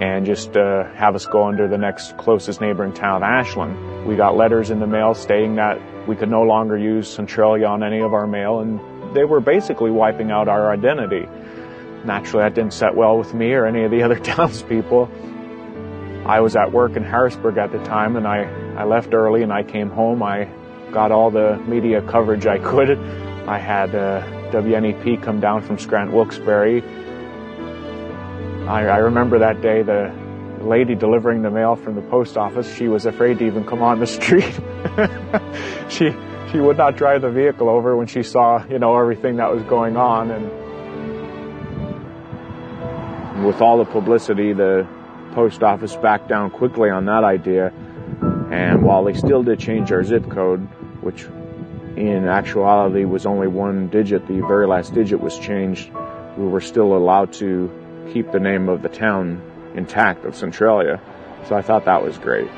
[0.01, 4.07] and just uh, have us go under the next closest neighboring town, Ashland.
[4.07, 5.79] We got letters in the mail stating that
[6.09, 8.81] we could no longer use Centralia on any of our mail, and
[9.15, 11.29] they were basically wiping out our identity.
[12.05, 15.11] Naturally, that didn't set well with me or any of the other townspeople.
[16.25, 18.45] I was at work in Harrisburg at the time, and I,
[18.77, 20.23] I left early and I came home.
[20.23, 20.49] I
[20.93, 22.99] got all the media coverage I could.
[23.47, 26.83] I had uh, WNEP come down from Scranton Wilkes-Barre.
[28.71, 30.15] I, I remember that day the
[30.61, 33.99] lady delivering the mail from the post office, she was afraid to even come on
[33.99, 34.45] the street.
[35.89, 36.15] she
[36.53, 39.65] she would not drive the vehicle over when she saw, you know, everything that was
[39.65, 40.45] going on and
[43.45, 44.87] with all the publicity the
[45.35, 47.73] post office backed down quickly on that idea.
[48.53, 50.61] And while they still did change our zip code,
[51.03, 51.25] which
[51.97, 55.91] in actuality was only one digit, the very last digit was changed,
[56.37, 57.69] we were still allowed to
[58.13, 59.43] keep the name of the town
[59.75, 61.01] intact of Centralia.
[61.49, 62.51] So I thought that was great.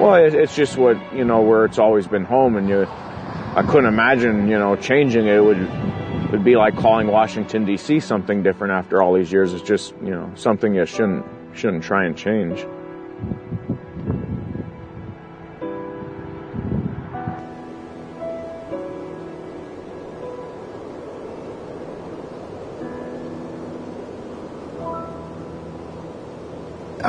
[0.00, 3.86] Well, it's just what, you know, where it's always been home and you, I couldn't
[3.86, 5.36] imagine, you know, changing it.
[5.36, 9.52] It would, it would be like calling Washington DC something different after all these years.
[9.52, 11.24] It's just, you know, something you shouldn't,
[11.54, 12.66] shouldn't try and change.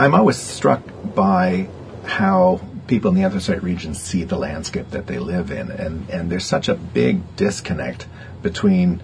[0.06, 0.82] I'm always struck
[1.16, 1.68] by
[2.06, 6.32] how people in the anthracite region see the landscape that they live in, and, and
[6.32, 8.08] there's such a big disconnect
[8.42, 9.00] between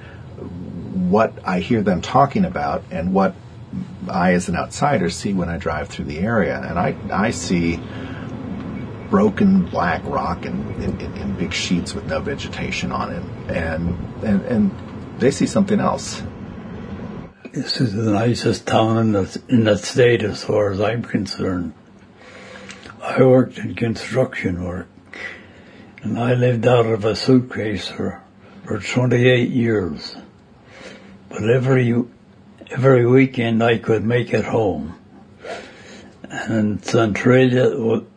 [0.94, 3.36] what I hear them talking about and what
[4.10, 6.62] I, as an outsider, see when I drive through the area.
[6.62, 7.80] And I, I see
[9.10, 14.42] broken black rock in, in, in big sheets with no vegetation on it, and, and,
[14.46, 16.22] and they see something else.
[17.54, 21.74] This is the nicest town in the, in the state as far as I'm concerned.
[23.02, 24.88] I worked in construction work
[26.02, 28.24] and I lived out of a suitcase for,
[28.64, 30.16] for 28 years.
[31.28, 31.94] But every,
[32.70, 34.98] every weekend I could make it home.
[36.30, 38.08] And Centralia would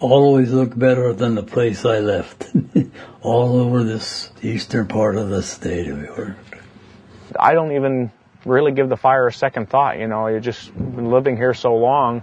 [0.00, 2.50] always look better than the place I left.
[3.20, 6.54] All over this eastern part of the state we worked.
[7.38, 8.10] I don't even
[8.44, 9.98] really give the fire a second thought.
[9.98, 12.22] You know, you just been living here so long,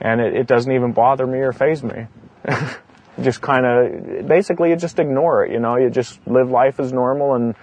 [0.00, 2.06] and it, it doesn't even bother me or faze me.
[3.22, 5.52] just kind of, basically, you just ignore it.
[5.52, 7.54] You know, you just live life as normal, and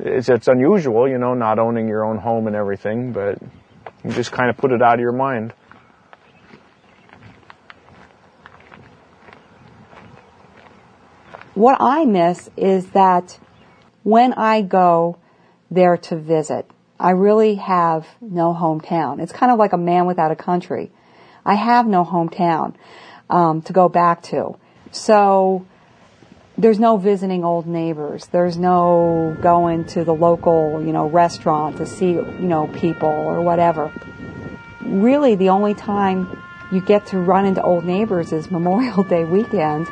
[0.00, 1.08] it's it's unusual.
[1.08, 3.38] You know, not owning your own home and everything, but
[4.04, 5.54] you just kind of put it out of your mind.
[11.54, 13.38] What I miss is that
[14.02, 15.18] when I go
[15.70, 16.70] there to visit.
[16.98, 19.20] I really have no hometown.
[19.20, 20.90] It's kind of like a man without a country.
[21.44, 22.74] I have no hometown
[23.28, 24.56] um, to go back to.
[24.92, 25.66] So
[26.56, 28.26] there's no visiting old neighbors.
[28.26, 33.40] There's no going to the local, you know, restaurant to see, you know, people or
[33.40, 33.92] whatever.
[34.80, 36.40] Really, the only time
[36.70, 39.88] you get to run into old neighbors is Memorial Day weekend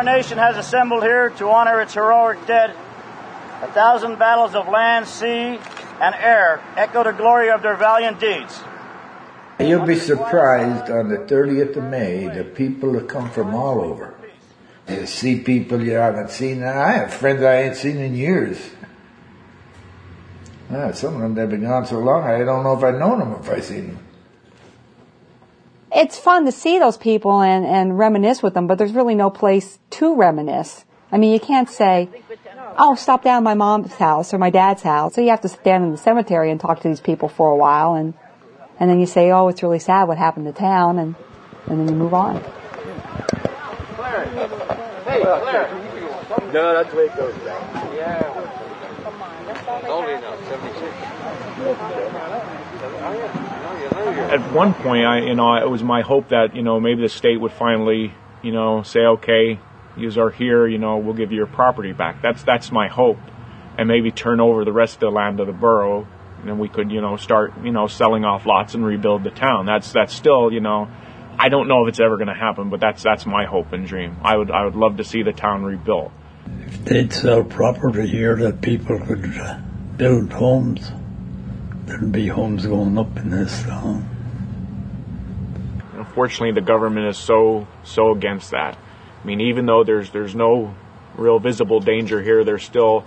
[0.00, 2.74] our nation has assembled here to honor its heroic dead.
[3.60, 5.58] A thousand battles of land, sea,
[6.00, 8.62] and air echo the glory of their valiant deeds.
[9.58, 14.14] You'll be surprised on the 30th of May, the people that come from all over.
[14.88, 16.62] You see people you haven't seen.
[16.62, 18.58] I have friends I ain't seen in years.
[20.70, 23.18] Ah, some of them, they've been gone so long, I don't know if I'd known
[23.18, 24.09] them if I seen them
[25.94, 29.30] it's fun to see those people and, and reminisce with them, but there's really no
[29.30, 30.84] place to reminisce.
[31.12, 32.08] I mean, you can't say,
[32.78, 35.14] oh, stop down my mom's house or my dad's house.
[35.14, 37.56] So you have to stand in the cemetery and talk to these people for a
[37.56, 38.14] while and,
[38.78, 41.14] and then you say, oh, it's really sad what happened to town and,
[41.66, 42.42] and then you move on.
[43.96, 44.26] Claire.
[45.04, 45.86] Hey, Claire.
[46.52, 47.34] No, that's the way it goes.
[47.44, 48.22] Yeah.
[49.02, 50.20] Come on, that's all they
[53.92, 57.08] At one point, I, you know, it was my hope that, you know, maybe the
[57.08, 59.58] state would finally, you know, say, okay,
[59.96, 62.22] you are here, you know, we'll give you your property back.
[62.22, 63.18] That's, that's my hope.
[63.76, 66.06] And maybe turn over the rest of the land of the borough
[66.44, 69.66] and we could, you know, start, you know, selling off lots and rebuild the town.
[69.66, 70.88] That's, that's still, you know,
[71.38, 73.86] I don't know if it's ever going to happen, but that's, that's my hope and
[73.86, 74.16] dream.
[74.22, 76.12] I would, I would love to see the town rebuilt.
[76.66, 79.58] If they'd sell property here that people could uh,
[79.96, 80.90] build homes,
[81.90, 84.08] there'd be homes going up in this town.
[85.94, 88.78] Unfortunately, the government is so so against that.
[89.22, 90.74] I mean, even though there's there's no
[91.16, 93.04] real visible danger here, there's still,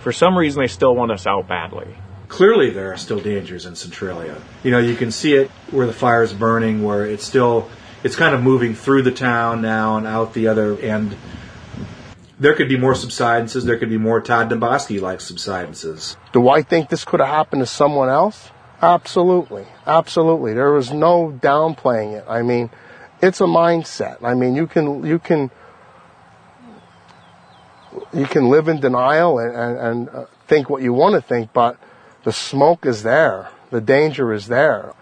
[0.00, 1.86] for some reason, they still want us out badly.
[2.26, 4.42] Clearly, there are still dangers in Centralia.
[4.64, 7.70] You know, you can see it where the fire is burning, where it's still
[8.02, 11.16] it's kind of moving through the town now and out the other end
[12.44, 13.64] there could be more subsidences.
[13.64, 16.16] There could be more Todd Domboski like subsidences.
[16.32, 18.50] Do I think this could have happened to someone else?
[18.82, 19.66] Absolutely.
[19.86, 20.52] Absolutely.
[20.52, 22.24] There was no downplaying it.
[22.28, 22.68] I mean,
[23.22, 24.22] it's a mindset.
[24.22, 25.50] I mean, you can, you can,
[28.12, 31.52] you can live in denial and, and, and uh, think what you want to think,
[31.54, 31.78] but
[32.24, 33.48] the smoke is there.
[33.70, 34.92] The danger is there.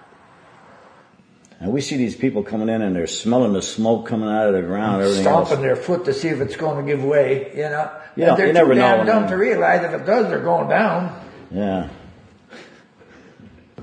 [1.63, 4.55] And we see these people coming in and they're smelling the smoke coming out of
[4.55, 5.01] the ground.
[5.01, 5.63] Everything Stomping else.
[5.63, 7.89] their foot to see if it's going to give way, you know.
[8.17, 9.13] Yeah, And they're you never too damn know.
[9.13, 11.25] dumb to realize if it does, they're going down.
[11.53, 11.89] Yeah.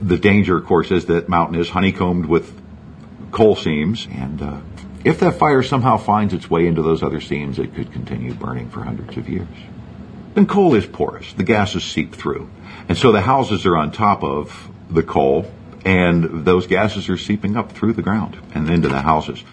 [0.02, 2.54] The danger, of course, is that mountain is honeycombed with
[3.32, 4.58] coal seams, and uh,
[5.06, 8.70] if that fire somehow finds its way into those other seams, it could continue burning
[8.70, 9.48] for hundreds of years.
[10.36, 12.50] And coal is porous; the gases seep through,
[12.88, 15.52] and so the houses are on top of the coal,
[15.86, 19.44] and those gases are seeping up through the ground and into the houses.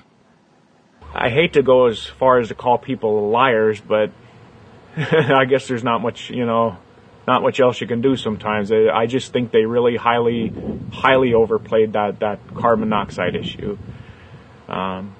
[1.15, 4.11] I hate to go as far as to call people liars, but
[4.97, 6.77] I guess there's not much, you know,
[7.27, 8.71] not much else you can do sometimes.
[8.71, 10.53] I just think they really highly,
[10.93, 13.79] highly overplayed that, that carbon monoxide issue.
[14.69, 15.15] Um,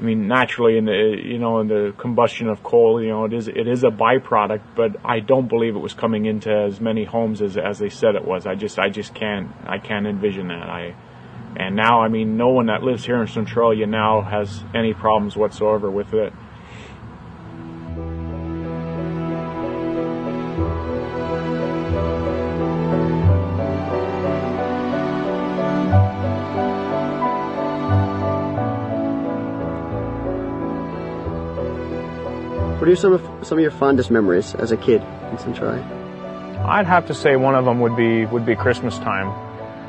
[0.00, 3.34] I mean, naturally, in the you know in the combustion of coal, you know, it
[3.34, 7.04] is it is a byproduct, but I don't believe it was coming into as many
[7.04, 8.46] homes as as they said it was.
[8.46, 10.70] I just I just can't I can't envision that.
[10.70, 10.94] I
[11.56, 15.36] and now I mean, no one that lives here in Centralia now has any problems
[15.36, 16.32] whatsoever with it.
[32.90, 35.84] Are some of, some of your fondest memories as a kid in Centralia?
[36.66, 39.28] I'd have to say one of them would be would be Christmas time.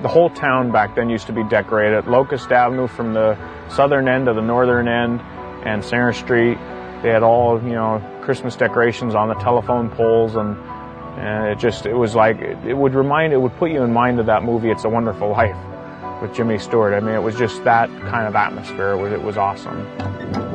[0.04, 2.06] The whole town back then used to be decorated.
[2.06, 3.36] Locust Avenue from the
[3.70, 5.20] southern end to the northern end,
[5.66, 6.60] and Center Street.
[7.02, 10.56] They had all you know Christmas decorations on the telephone poles, and
[11.18, 13.92] and it just it was like it, it would remind it would put you in
[13.92, 15.58] mind of that movie It's a Wonderful Life
[16.22, 16.94] with Jimmy Stewart.
[16.94, 18.92] I mean, it was just that kind of atmosphere.
[18.92, 20.51] It was, it was awesome.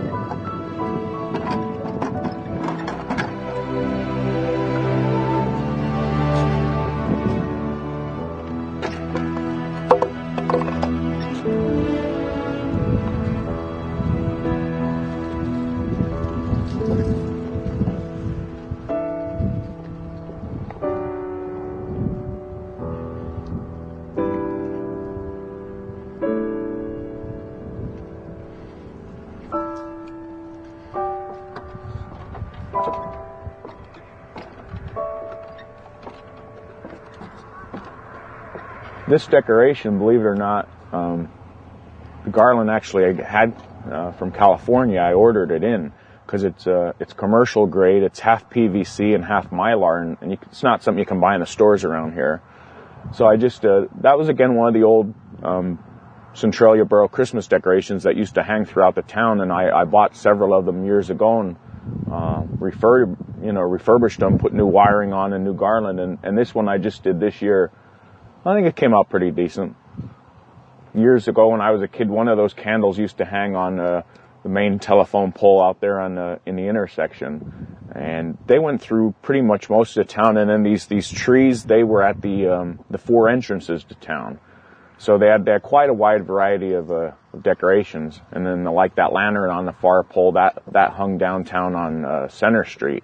[39.16, 41.32] This decoration, believe it or not, um,
[42.24, 43.56] the garland actually I had
[43.90, 45.00] uh, from California.
[45.00, 45.94] I ordered it in
[46.26, 48.02] because it's uh, it's commercial grade.
[48.02, 51.34] It's half PVC and half mylar, and, and you, it's not something you can buy
[51.34, 52.42] in the stores around here.
[53.14, 55.82] So I just uh, that was again one of the old um,
[56.34, 60.14] Centralia Borough Christmas decorations that used to hang throughout the town, and I, I bought
[60.14, 61.56] several of them years ago and
[62.12, 66.36] uh, refurb you know refurbished them, put new wiring on and new garland, and, and
[66.36, 67.72] this one I just did this year.
[68.46, 69.74] I think it came out pretty decent.
[70.94, 73.80] Years ago, when I was a kid, one of those candles used to hang on
[73.80, 74.02] uh,
[74.44, 79.16] the main telephone pole out there on the in the intersection, and they went through
[79.20, 80.36] pretty much most of the town.
[80.36, 84.38] And then these these trees, they were at the um, the four entrances to town,
[84.96, 88.20] so they had they had quite a wide variety of, uh, of decorations.
[88.30, 92.04] And then the, like that lantern on the far pole that that hung downtown on
[92.04, 93.02] uh, Center Street.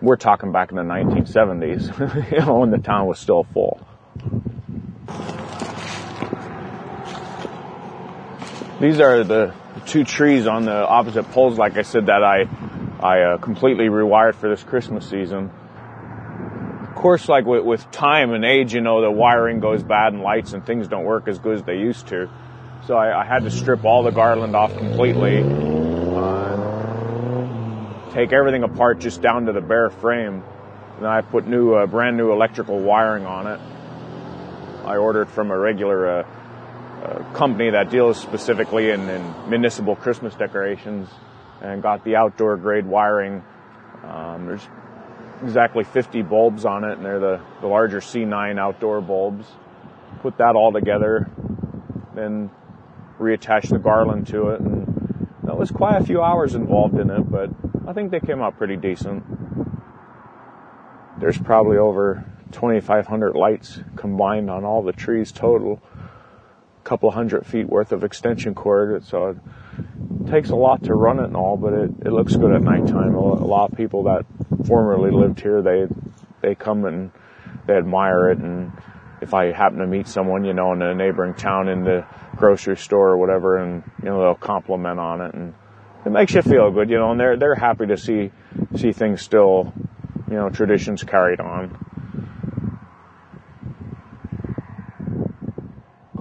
[0.00, 3.84] We're talking back in the 1970s, you know, when the town was still full.
[8.80, 9.54] These are the
[9.86, 12.46] two trees on the opposite poles, like I said, that I
[13.00, 15.50] I uh, completely rewired for this Christmas season.
[16.88, 20.22] Of course, like with, with time and age, you know, the wiring goes bad and
[20.22, 22.30] lights and things don't work as good as they used to.
[22.86, 25.42] So I, I had to strip all the garland off completely,
[26.16, 26.56] uh,
[28.12, 30.42] take everything apart just down to the bare frame.
[30.96, 33.60] And I put new, uh, brand new electrical wiring on it.
[34.86, 36.22] I ordered from a regular uh,
[37.02, 41.08] uh, company that deals specifically in, in, municipal Christmas decorations
[41.60, 43.42] and got the outdoor grade wiring.
[44.04, 44.66] Um, there's
[45.42, 49.46] exactly 50 bulbs on it, and they're the, the larger C9 outdoor bulbs.
[50.20, 51.28] Put that all together,
[52.14, 52.50] then
[53.18, 57.28] reattach the garland to it, and that was quite a few hours involved in it,
[57.28, 57.50] but
[57.88, 59.24] I think they came out pretty decent.
[61.18, 65.82] There's probably over 2,500 lights combined on all the trees total.
[66.80, 69.36] A couple hundred feet worth of extension cord, so it
[70.30, 73.14] takes a lot to run it and all, but it, it looks good at nighttime.
[73.14, 74.24] A lot of people that
[74.66, 75.86] formerly lived here, they
[76.42, 77.10] they come and
[77.66, 78.72] they admire it, and
[79.20, 82.76] if I happen to meet someone, you know, in a neighboring town in the grocery
[82.76, 85.54] store or whatever, and you know they'll compliment on it, and
[86.04, 88.30] it makes you feel good, you know, and they're they're happy to see
[88.76, 89.72] see things still,
[90.28, 91.76] you know, traditions carried on.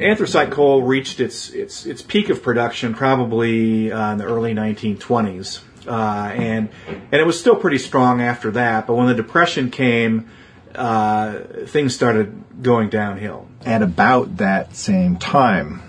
[0.02, 5.62] Anthracite coal reached its its its peak of production probably uh, in the early 1920s,
[5.88, 8.88] uh, and and it was still pretty strong after that.
[8.88, 10.30] But when the depression came,
[10.74, 13.48] uh, things started going downhill.
[13.66, 15.82] At about that same time,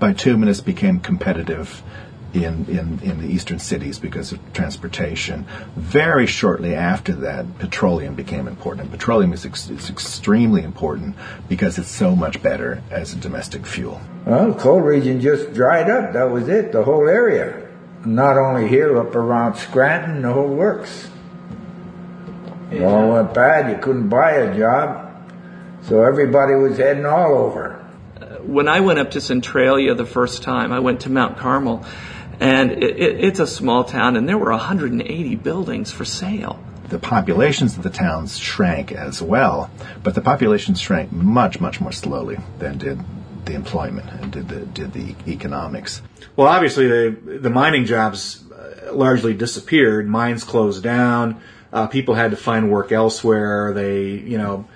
[0.00, 1.82] bituminous became competitive
[2.34, 5.46] in, in, in the eastern cities because of transportation.
[5.76, 8.82] Very shortly after that, petroleum became important.
[8.82, 11.16] And petroleum is, ex- is extremely important
[11.48, 14.00] because it's so much better as a domestic fuel.
[14.24, 16.12] Well, the coal region just dried up.
[16.14, 17.68] That was it, the whole area.
[18.04, 21.08] Not only here, up around Scranton, the whole works.
[22.70, 23.70] It all went bad.
[23.70, 25.10] You couldn't buy a job.
[25.82, 27.84] So everybody was heading all over.
[28.16, 31.84] Uh, when I went up to Centralia the first time, I went to Mount Carmel
[32.40, 36.62] and it, it, it's a small town, and there were 180 buildings for sale.
[36.88, 39.70] The populations of the towns shrank as well,
[40.02, 43.00] but the population shrank much, much more slowly than did
[43.44, 46.02] the employment and did the, did the economics.
[46.36, 50.08] Well, obviously, the, the mining jobs uh, largely disappeared.
[50.08, 51.40] Mines closed down.
[51.72, 53.72] Uh, people had to find work elsewhere.
[53.72, 54.66] They, you know,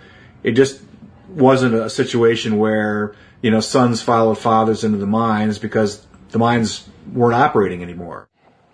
[0.43, 0.81] it just
[1.29, 6.89] wasn't a situation where, you know, sons followed fathers into the mines because the mines
[7.13, 8.29] weren't operating anymore.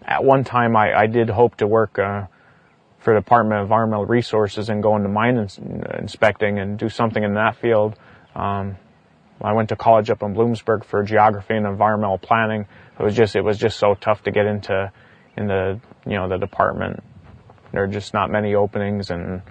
[0.05, 2.26] At one time, I, I did hope to work uh,
[2.99, 7.22] for the Department of Environmental Resources and go into mine ins- inspecting and do something
[7.22, 7.97] in that field.
[8.35, 8.76] Um,
[9.41, 12.66] I went to college up in Bloomsburg for geography and environmental planning.
[12.99, 14.93] It was just it was just so tough to get into
[15.37, 17.03] in the you know the department.
[17.72, 19.43] There are just not many openings, and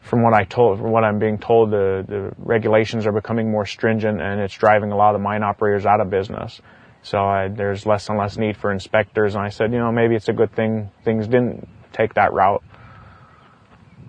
[0.00, 3.66] from what I told, from what I'm being told, the the regulations are becoming more
[3.66, 6.60] stringent, and it's driving a lot of mine operators out of business.
[7.06, 9.36] So I, there's less and less need for inspectors.
[9.36, 12.64] And I said, you know, maybe it's a good thing things didn't take that route.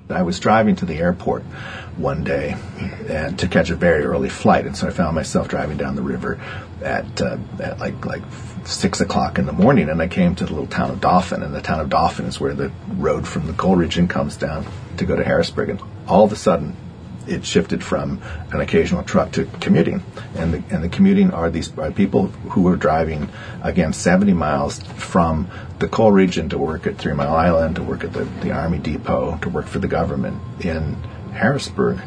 [0.10, 1.43] I was driving to the airport
[1.98, 2.56] one day
[3.08, 6.02] and to catch a very early flight, and so I found myself driving down the
[6.02, 6.39] river
[6.82, 8.24] at uh, at like like
[8.64, 11.54] six o'clock in the morning, and I came to the little town of Dauphin, and
[11.54, 15.06] the town of Dauphin is where the road from the coal region comes down to
[15.06, 16.76] go to Harrisburg, and all of a sudden
[17.28, 18.21] it shifted from
[18.51, 20.03] an occasional truck to commuting.
[20.36, 23.30] And the, and the commuting are these are people who are driving,
[23.61, 25.49] again, 70 miles from
[25.80, 28.80] the coal region to work at Three Mile Island, to work at the, the Army
[28.80, 30.95] Depot, to work for the government in
[31.34, 31.99] Harrisburg.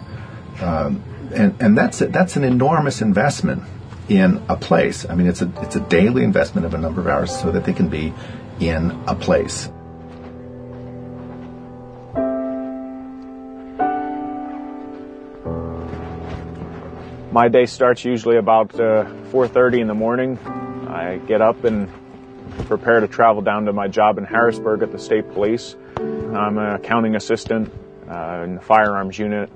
[0.61, 1.03] Um,
[1.35, 2.13] and, and that's, it.
[2.13, 3.63] that's an enormous investment
[4.09, 5.09] in a place.
[5.09, 7.65] I mean, it's a, it's a daily investment of a number of hours so that
[7.65, 8.13] they can be
[8.59, 9.71] in a place.
[17.33, 20.37] My day starts usually about uh, 4:30 in the morning.
[20.89, 21.89] I get up and
[22.67, 25.77] prepare to travel down to my job in Harrisburg at the state police.
[25.97, 27.73] I'm an accounting assistant
[28.11, 29.49] uh, in the firearms unit.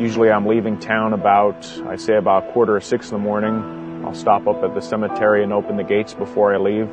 [0.00, 4.04] Usually I'm leaving town about, I say about a quarter of six in the morning.
[4.04, 6.88] I'll stop up at the cemetery and open the gates before I leave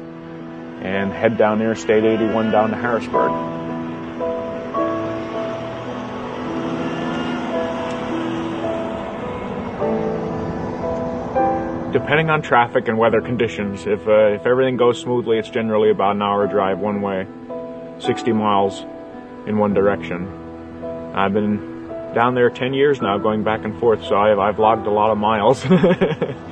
[0.82, 3.57] and head down Interstate 81 down to Harrisburg.
[11.98, 16.16] Depending on traffic and weather conditions, if uh, if everything goes smoothly, it's generally about
[16.16, 17.26] an hour drive one way,
[18.00, 18.82] 60 miles
[19.48, 20.28] in one direction.
[21.16, 24.86] I've been down there 10 years now, going back and forth, so I've, I've logged
[24.86, 25.66] a lot of miles.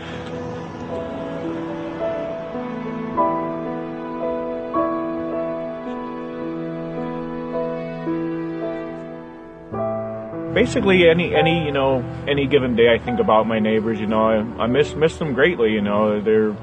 [10.66, 13.99] basically any any you know any given day I think about my neighbors.
[13.99, 15.74] You know, I, I miss miss them greatly.
[15.74, 16.55] You know, they're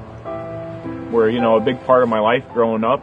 [1.11, 3.01] were you know a big part of my life growing up.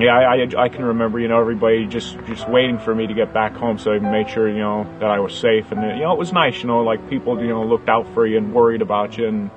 [0.00, 3.14] Yeah, I, I, I can remember you know everybody just just waiting for me to
[3.14, 6.04] get back home so I made sure you know that I was safe and you
[6.04, 8.54] know it was nice you know like people you know looked out for you and
[8.54, 9.50] worried about you and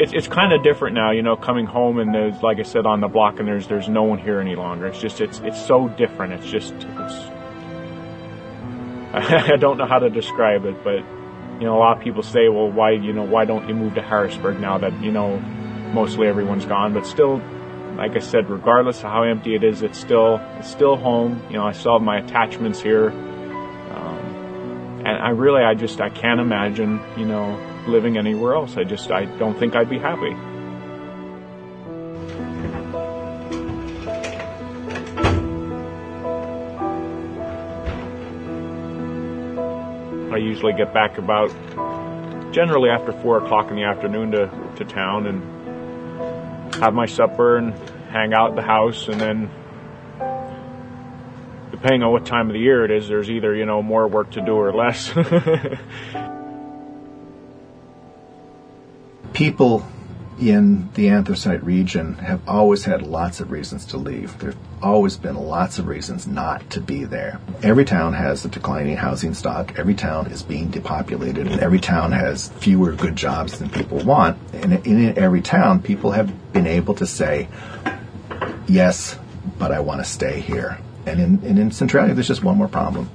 [0.00, 2.86] it's it's kind of different now you know coming home and there's like I said
[2.86, 4.86] on the block and there's there's no one here any longer.
[4.86, 6.32] It's just it's it's so different.
[6.34, 7.35] It's just it's
[9.52, 10.98] I don't know how to describe it, but
[11.58, 13.94] you know, a lot of people say, well, why, you know, why don't you move
[13.94, 17.40] to Harrisburg now that, you know, mostly everyone's gone, but still,
[17.96, 21.42] like I said, regardless of how empty it is, it's still, it's still home.
[21.48, 23.08] You know, I still have my attachments here.
[23.08, 27.58] Um, and I really, I just, I can't imagine, you know,
[27.88, 28.76] living anywhere else.
[28.76, 30.36] I just, I don't think I'd be happy.
[40.46, 41.50] Usually get back about
[42.52, 47.74] generally after four o'clock in the afternoon to, to town and have my supper and
[48.10, 49.50] hang out at the house and then
[51.70, 54.30] depending on what time of the year it is, there's either, you know, more work
[54.32, 55.12] to do or less.
[59.34, 59.86] People
[60.38, 64.38] in the anthracite region have always had lots of reasons to leave.
[64.38, 67.40] There's always been lots of reasons not to be there.
[67.62, 69.78] Every town has a declining housing stock.
[69.78, 74.38] Every town is being depopulated, and every town has fewer good jobs than people want.
[74.52, 77.48] And in every town, people have been able to say,
[78.66, 79.18] yes,
[79.58, 80.78] but I want to stay here.
[81.06, 83.08] And in, and in Centralia, there's just one more problem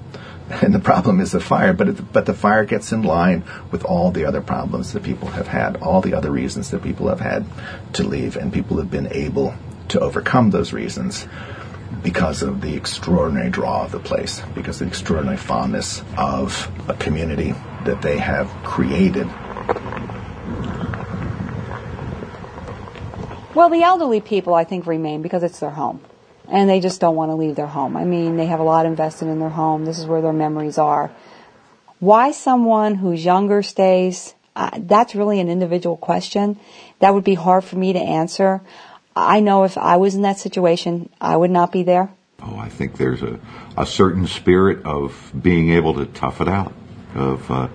[0.61, 3.85] and the problem is the fire, but it, but the fire gets in line with
[3.85, 7.21] all the other problems that people have had, all the other reasons that people have
[7.21, 7.45] had
[7.93, 9.53] to leave, and people have been able
[9.89, 11.25] to overcome those reasons
[12.03, 16.93] because of the extraordinary draw of the place, because of the extraordinary fondness of a
[16.95, 17.53] community
[17.85, 19.27] that they have created.
[23.53, 26.01] Well, the elderly people, I think, remain because it's their home
[26.51, 27.95] and they just don't want to leave their home.
[27.95, 29.85] I mean, they have a lot invested in their home.
[29.85, 31.09] This is where their memories are.
[31.99, 36.59] Why someone who's younger stays, uh, that's really an individual question.
[36.99, 38.61] That would be hard for me to answer.
[39.15, 42.11] I know if I was in that situation, I would not be there.
[42.41, 43.39] Oh, I think there's a,
[43.77, 46.73] a certain spirit of being able to tough it out,
[47.15, 47.67] of uh,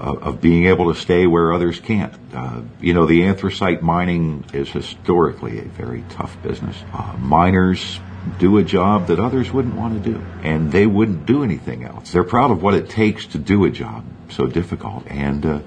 [0.00, 2.14] of being able to stay where others can't.
[2.34, 6.76] Uh, you know, the anthracite mining is historically a very tough business.
[6.92, 8.00] Uh, miners
[8.38, 12.12] do a job that others wouldn't want to do, and they wouldn't do anything else.
[12.12, 15.60] They're proud of what it takes to do a job so difficult, and uh,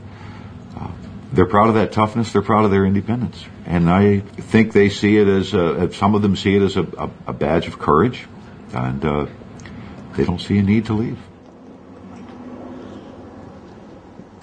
[0.77, 0.91] uh
[1.31, 2.31] they're proud of that toughness.
[2.31, 6.21] They're proud of their independence, and I think they see it as a, some of
[6.21, 8.25] them see it as a, a, a badge of courage,
[8.71, 9.25] and uh,
[10.15, 11.17] they don't see a need to leave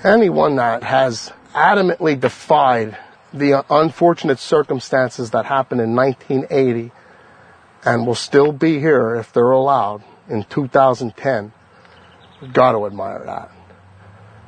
[0.04, 2.96] anyone that has adamantly defied
[3.32, 6.92] the unfortunate circumstances that happened in 1980
[7.84, 11.52] and will still be here if they're allowed in 2010,
[12.52, 13.50] got to admire that.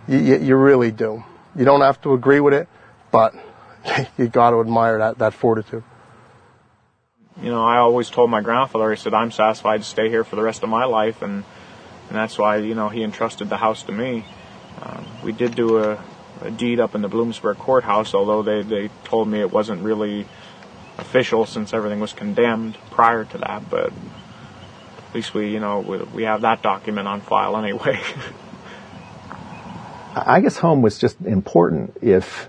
[0.08, 1.24] You, you, you, really do.
[1.56, 2.68] You don't have to agree with it,
[3.10, 3.34] but
[4.18, 5.84] you got to admire that, that fortitude.
[7.40, 10.36] You know, I always told my grandfather, I said, I'm satisfied to stay here for
[10.36, 11.44] the rest of my life, and,
[12.08, 14.24] and that's why, you know, he entrusted the house to me.
[14.82, 16.02] Um, we did do a,
[16.40, 20.26] a, deed up in the Bloomsburg courthouse, although they, they told me it wasn't really
[20.98, 23.70] official since everything was condemned prior to that.
[23.70, 23.92] But
[25.08, 28.00] at least we, you know, we, we have that document on file anyway.
[30.14, 32.48] I guess home was just important if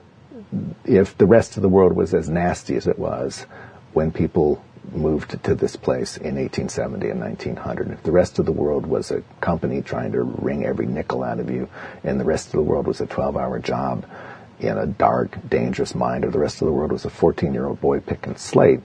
[0.85, 3.47] if the rest of the world was as nasty as it was
[3.93, 4.63] when people
[4.95, 7.91] moved to this place in 1870 and 1900.
[7.91, 11.39] If the rest of the world was a company trying to wring every nickel out
[11.39, 11.69] of you,
[12.03, 14.05] and the rest of the world was a 12-hour job
[14.59, 17.99] in a dark, dangerous mine, or the rest of the world was a 14-year-old boy
[17.99, 18.81] picking slate,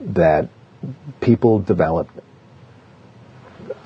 [0.00, 0.48] that
[1.20, 2.18] people developed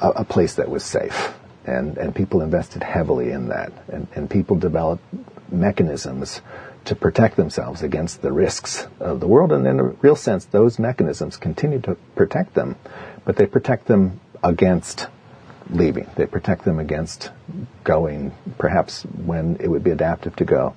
[0.00, 1.34] a, a place that was safe.
[1.66, 3.72] And, and people invested heavily in that.
[3.88, 5.02] And, and people developed
[5.50, 6.42] mechanisms
[6.86, 9.52] to protect themselves against the risks of the world.
[9.52, 12.76] And in a real sense, those mechanisms continue to protect them,
[13.24, 15.08] but they protect them against
[15.70, 16.08] leaving.
[16.16, 17.30] They protect them against
[17.84, 20.76] going, perhaps when it would be adaptive to go.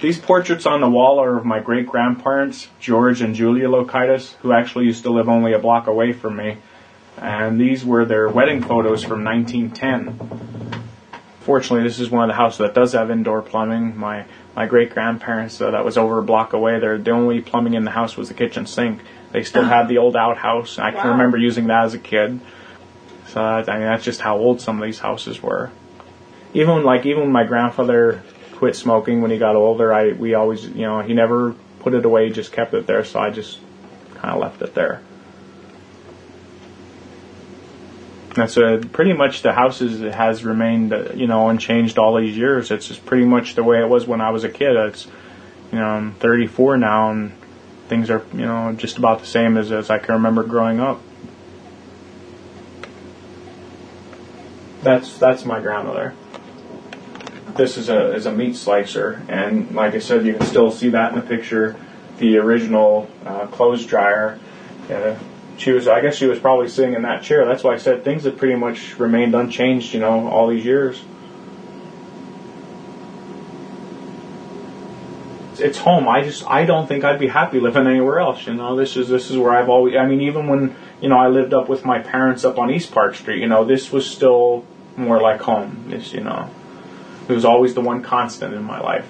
[0.00, 4.52] These portraits on the wall are of my great grandparents, George and Julia Lokaitis, who
[4.52, 6.58] actually used to live only a block away from me.
[7.16, 10.82] And these were their wedding photos from 1910.
[11.40, 13.96] Fortunately, this is one of the houses that does have indoor plumbing.
[13.96, 14.26] My
[14.56, 16.80] my great grandparents uh, that was over a block away.
[16.80, 19.02] There, the only plumbing in the house was the kitchen sink.
[19.32, 20.78] They still had the old outhouse.
[20.78, 21.12] I can wow.
[21.12, 22.40] remember using that as a kid.
[23.26, 25.70] So that, I mean, that's just how old some of these houses were.
[26.54, 28.22] Even like even when my grandfather
[28.54, 32.06] quit smoking when he got older, I we always you know he never put it
[32.06, 33.04] away, just kept it there.
[33.04, 33.58] So I just
[34.14, 35.02] kind of left it there.
[38.36, 42.70] That's a, pretty much the houses has remained, uh, you know, unchanged all these years.
[42.70, 44.76] It's just pretty much the way it was when I was a kid.
[44.76, 45.06] It's,
[45.72, 47.32] you know, I'm 34 now, and
[47.88, 51.00] things are, you know, just about the same as as I can remember growing up.
[54.82, 56.14] That's that's my grandmother.
[57.56, 60.90] This is a is a meat slicer, and like I said, you can still see
[60.90, 61.74] that in the picture.
[62.18, 64.38] The original uh, clothes dryer.
[64.90, 65.16] Uh,
[65.58, 67.44] she was, I guess, she was probably sitting in that chair.
[67.46, 71.02] That's why I said things have pretty much remained unchanged, you know, all these years.
[75.58, 76.06] It's home.
[76.06, 78.46] I just, I don't think I'd be happy living anywhere else.
[78.46, 79.96] You know, this is this is where I've always.
[79.96, 82.92] I mean, even when you know I lived up with my parents up on East
[82.92, 84.66] Park Street, you know, this was still
[84.98, 85.86] more like home.
[85.88, 86.50] This, you know,
[87.26, 89.08] it was always the one constant in my life.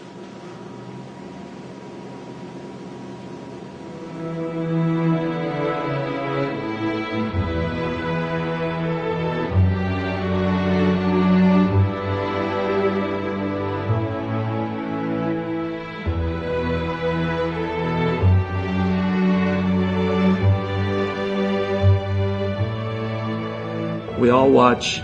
[24.27, 25.01] We all watch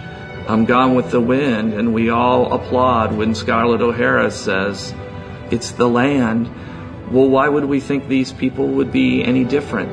[0.49, 4.93] I'm Gone with the Wind and we all applaud when Scarlett O'Hara says,
[5.53, 6.51] It's the land.
[7.09, 9.93] Well, why would we think these people would be any different?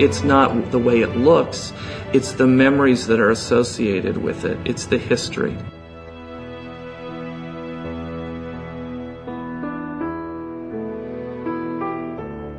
[0.00, 1.72] It's not the way it looks,
[2.12, 5.58] it's the memories that are associated with it, it's the history.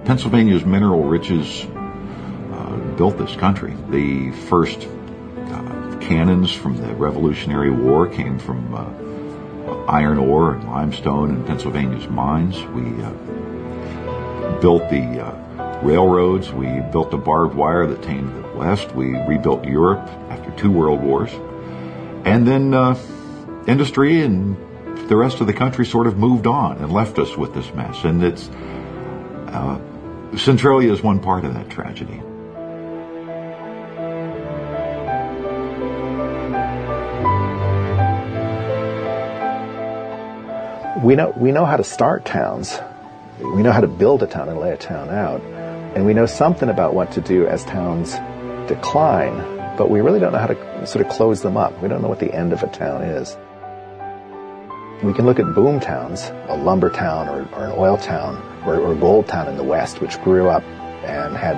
[0.03, 3.73] Pennsylvania's mineral riches uh, built this country.
[3.89, 4.85] The first
[5.51, 12.07] uh, cannons from the Revolutionary War came from uh, iron ore and limestone in Pennsylvania's
[12.07, 12.61] mines.
[12.67, 16.51] We uh, built the uh, railroads.
[16.51, 18.93] We built the barbed wire that tamed the west.
[18.93, 21.31] We rebuilt Europe after two world wars.
[22.25, 22.97] And then uh,
[23.67, 24.57] industry and
[25.09, 28.03] the rest of the country sort of moved on and left us with this mess.
[28.03, 28.49] And it's
[30.37, 32.21] Centralia is one part of that tragedy.
[41.03, 42.79] We know we know how to start towns.
[43.39, 45.41] We know how to build a town and lay a town out,
[45.95, 48.13] and we know something about what to do as towns
[48.69, 49.51] decline.
[49.77, 51.81] But we really don't know how to sort of close them up.
[51.81, 53.35] We don't know what the end of a town is.
[55.03, 58.79] We can look at boom towns, a lumber town or, or an oil town or,
[58.79, 60.63] or a gold town in the West, which grew up
[61.03, 61.57] and had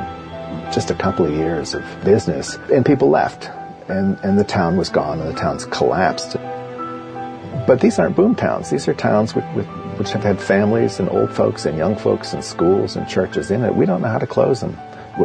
[0.73, 3.49] just a couple of years of business, and people left,
[3.89, 6.37] and, and the town was gone, and the town's collapsed.
[7.67, 8.69] But these aren't boom towns.
[8.69, 9.65] These are towns with, with,
[9.97, 13.63] which have had families and old folks and young folks and schools and churches in
[13.63, 13.75] it.
[13.75, 14.77] We don't know how to close them.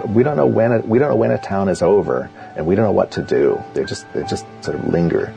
[0.09, 2.77] We don't know when it, we don't know when a town is over, and we
[2.77, 3.63] don't know what to do.
[3.75, 5.35] They just they just sort of linger.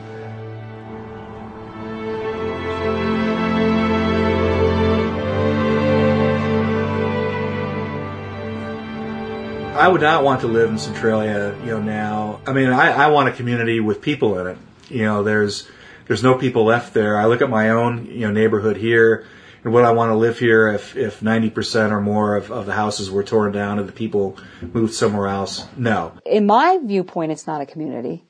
[9.76, 12.40] I would not want to live in Centralia, you know, now.
[12.46, 14.58] I mean, I, I want a community with people in it.
[14.88, 15.68] You know, there's
[16.06, 17.16] there's no people left there.
[17.16, 19.26] I look at my own, you know, neighborhood here
[19.64, 22.74] and would I want to live here if, if 90% or more of, of the
[22.74, 25.66] houses were torn down and the people moved somewhere else?
[25.74, 26.12] No.
[26.26, 28.24] In my viewpoint, it's not a community.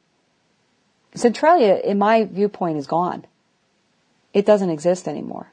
[1.17, 3.27] Centralia, in my viewpoint, is gone.
[4.33, 5.51] It doesn't exist anymore.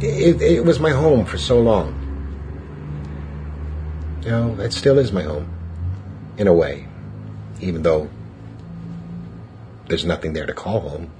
[0.00, 2.06] It, it was my home for so long.
[4.22, 5.50] You know, it still is my home,
[6.40, 6.88] in a way,
[7.60, 8.08] even though
[9.88, 11.10] there's nothing there to call home,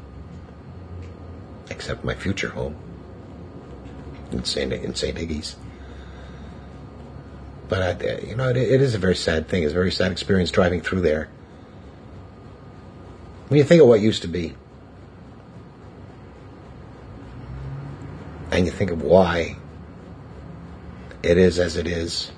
[1.69, 2.75] except my future home
[4.33, 4.73] in St.
[4.73, 5.19] In St.
[5.19, 5.57] Iggy's.
[7.69, 9.63] But I, you know, it, it is a very sad thing.
[9.63, 11.29] It's a very sad experience driving through there.
[13.49, 14.55] When you think of what used to be,
[18.51, 19.57] and you think of why
[21.23, 22.33] it is as it is,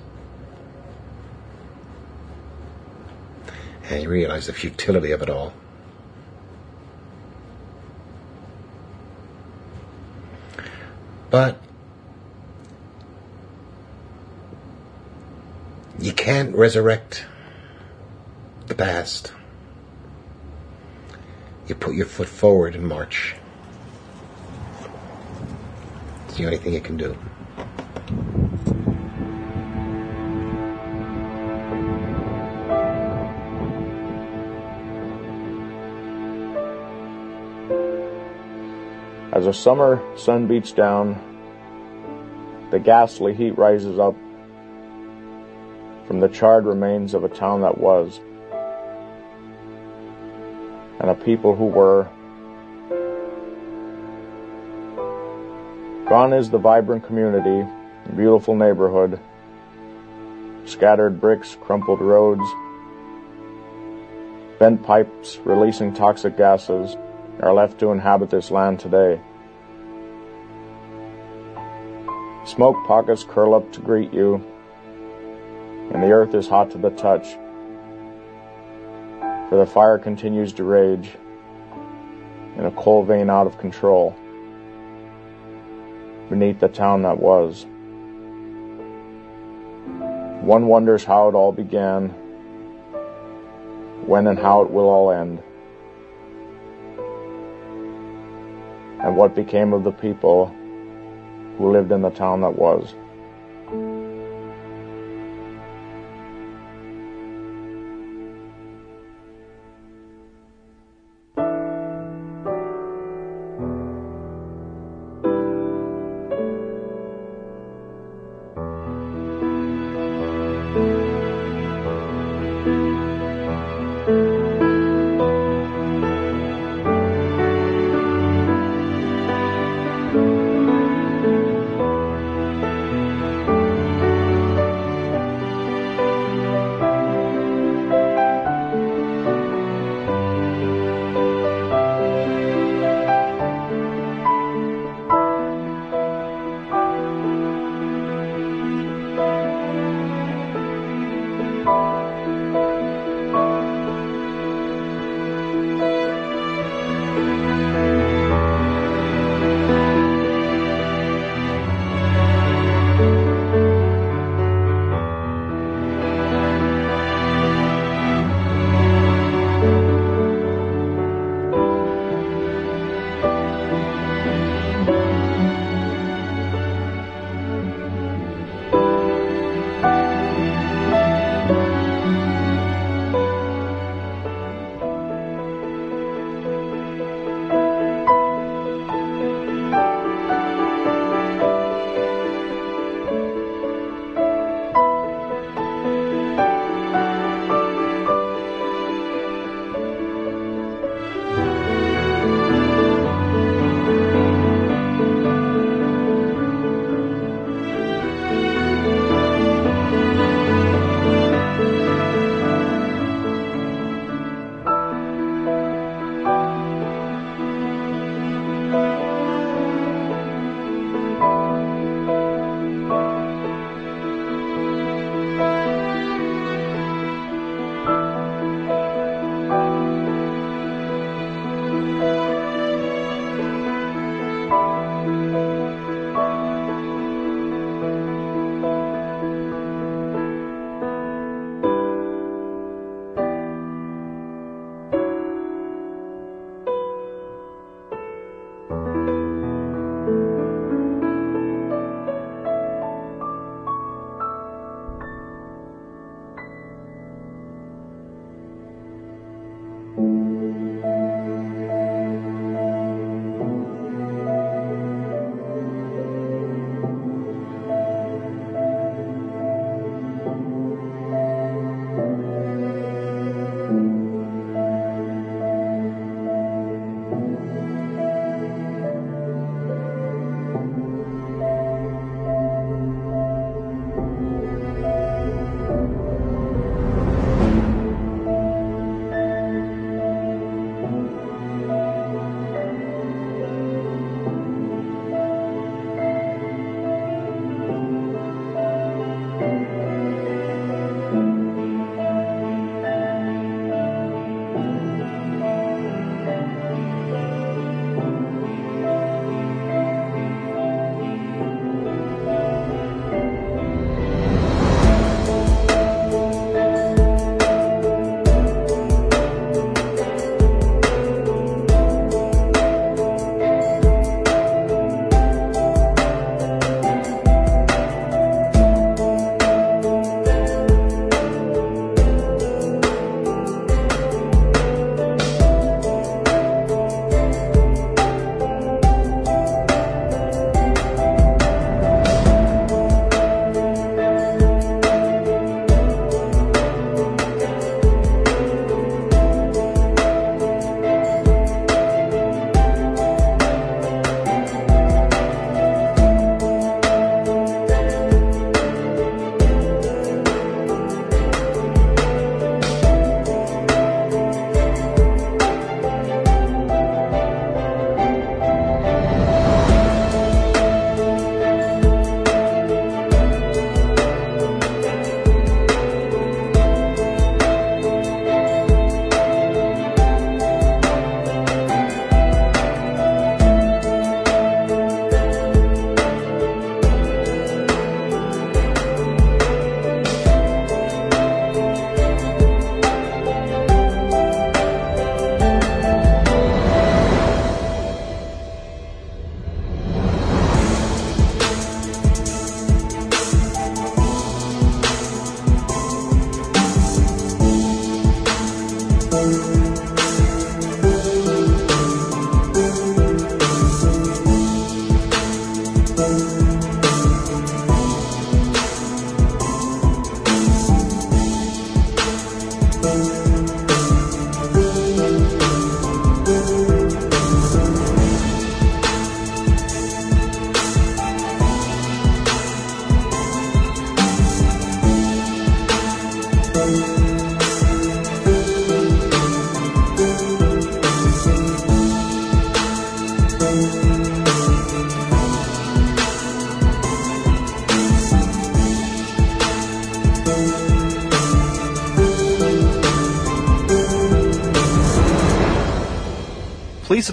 [3.89, 5.53] and you realize the futility of it all.
[11.29, 11.59] But
[15.99, 17.25] you can't resurrect
[18.67, 19.33] the past.
[21.67, 23.35] You put your foot forward and march.
[26.27, 27.17] It's the only thing you can do.
[39.53, 41.13] The summer sun beats down,
[42.71, 44.15] the ghastly heat rises up
[46.07, 48.19] from the charred remains of a town that was,
[50.99, 52.09] and a people who were.
[56.09, 57.69] Gone is the vibrant community,
[58.15, 59.19] beautiful neighborhood,
[60.65, 62.41] scattered bricks, crumpled roads,
[64.57, 66.97] bent pipes releasing toxic gases
[67.39, 69.21] are left to inhabit this land today.
[72.45, 74.35] Smoke pockets curl up to greet you,
[75.93, 77.37] and the earth is hot to the touch,
[79.47, 81.11] for the fire continues to rage
[82.57, 84.13] in a coal vein out of control
[86.29, 87.65] beneath the town that was.
[90.43, 92.09] One wonders how it all began,
[94.05, 95.41] when and how it will all end,
[99.01, 100.53] and what became of the people
[101.57, 102.95] who lived in the town that was.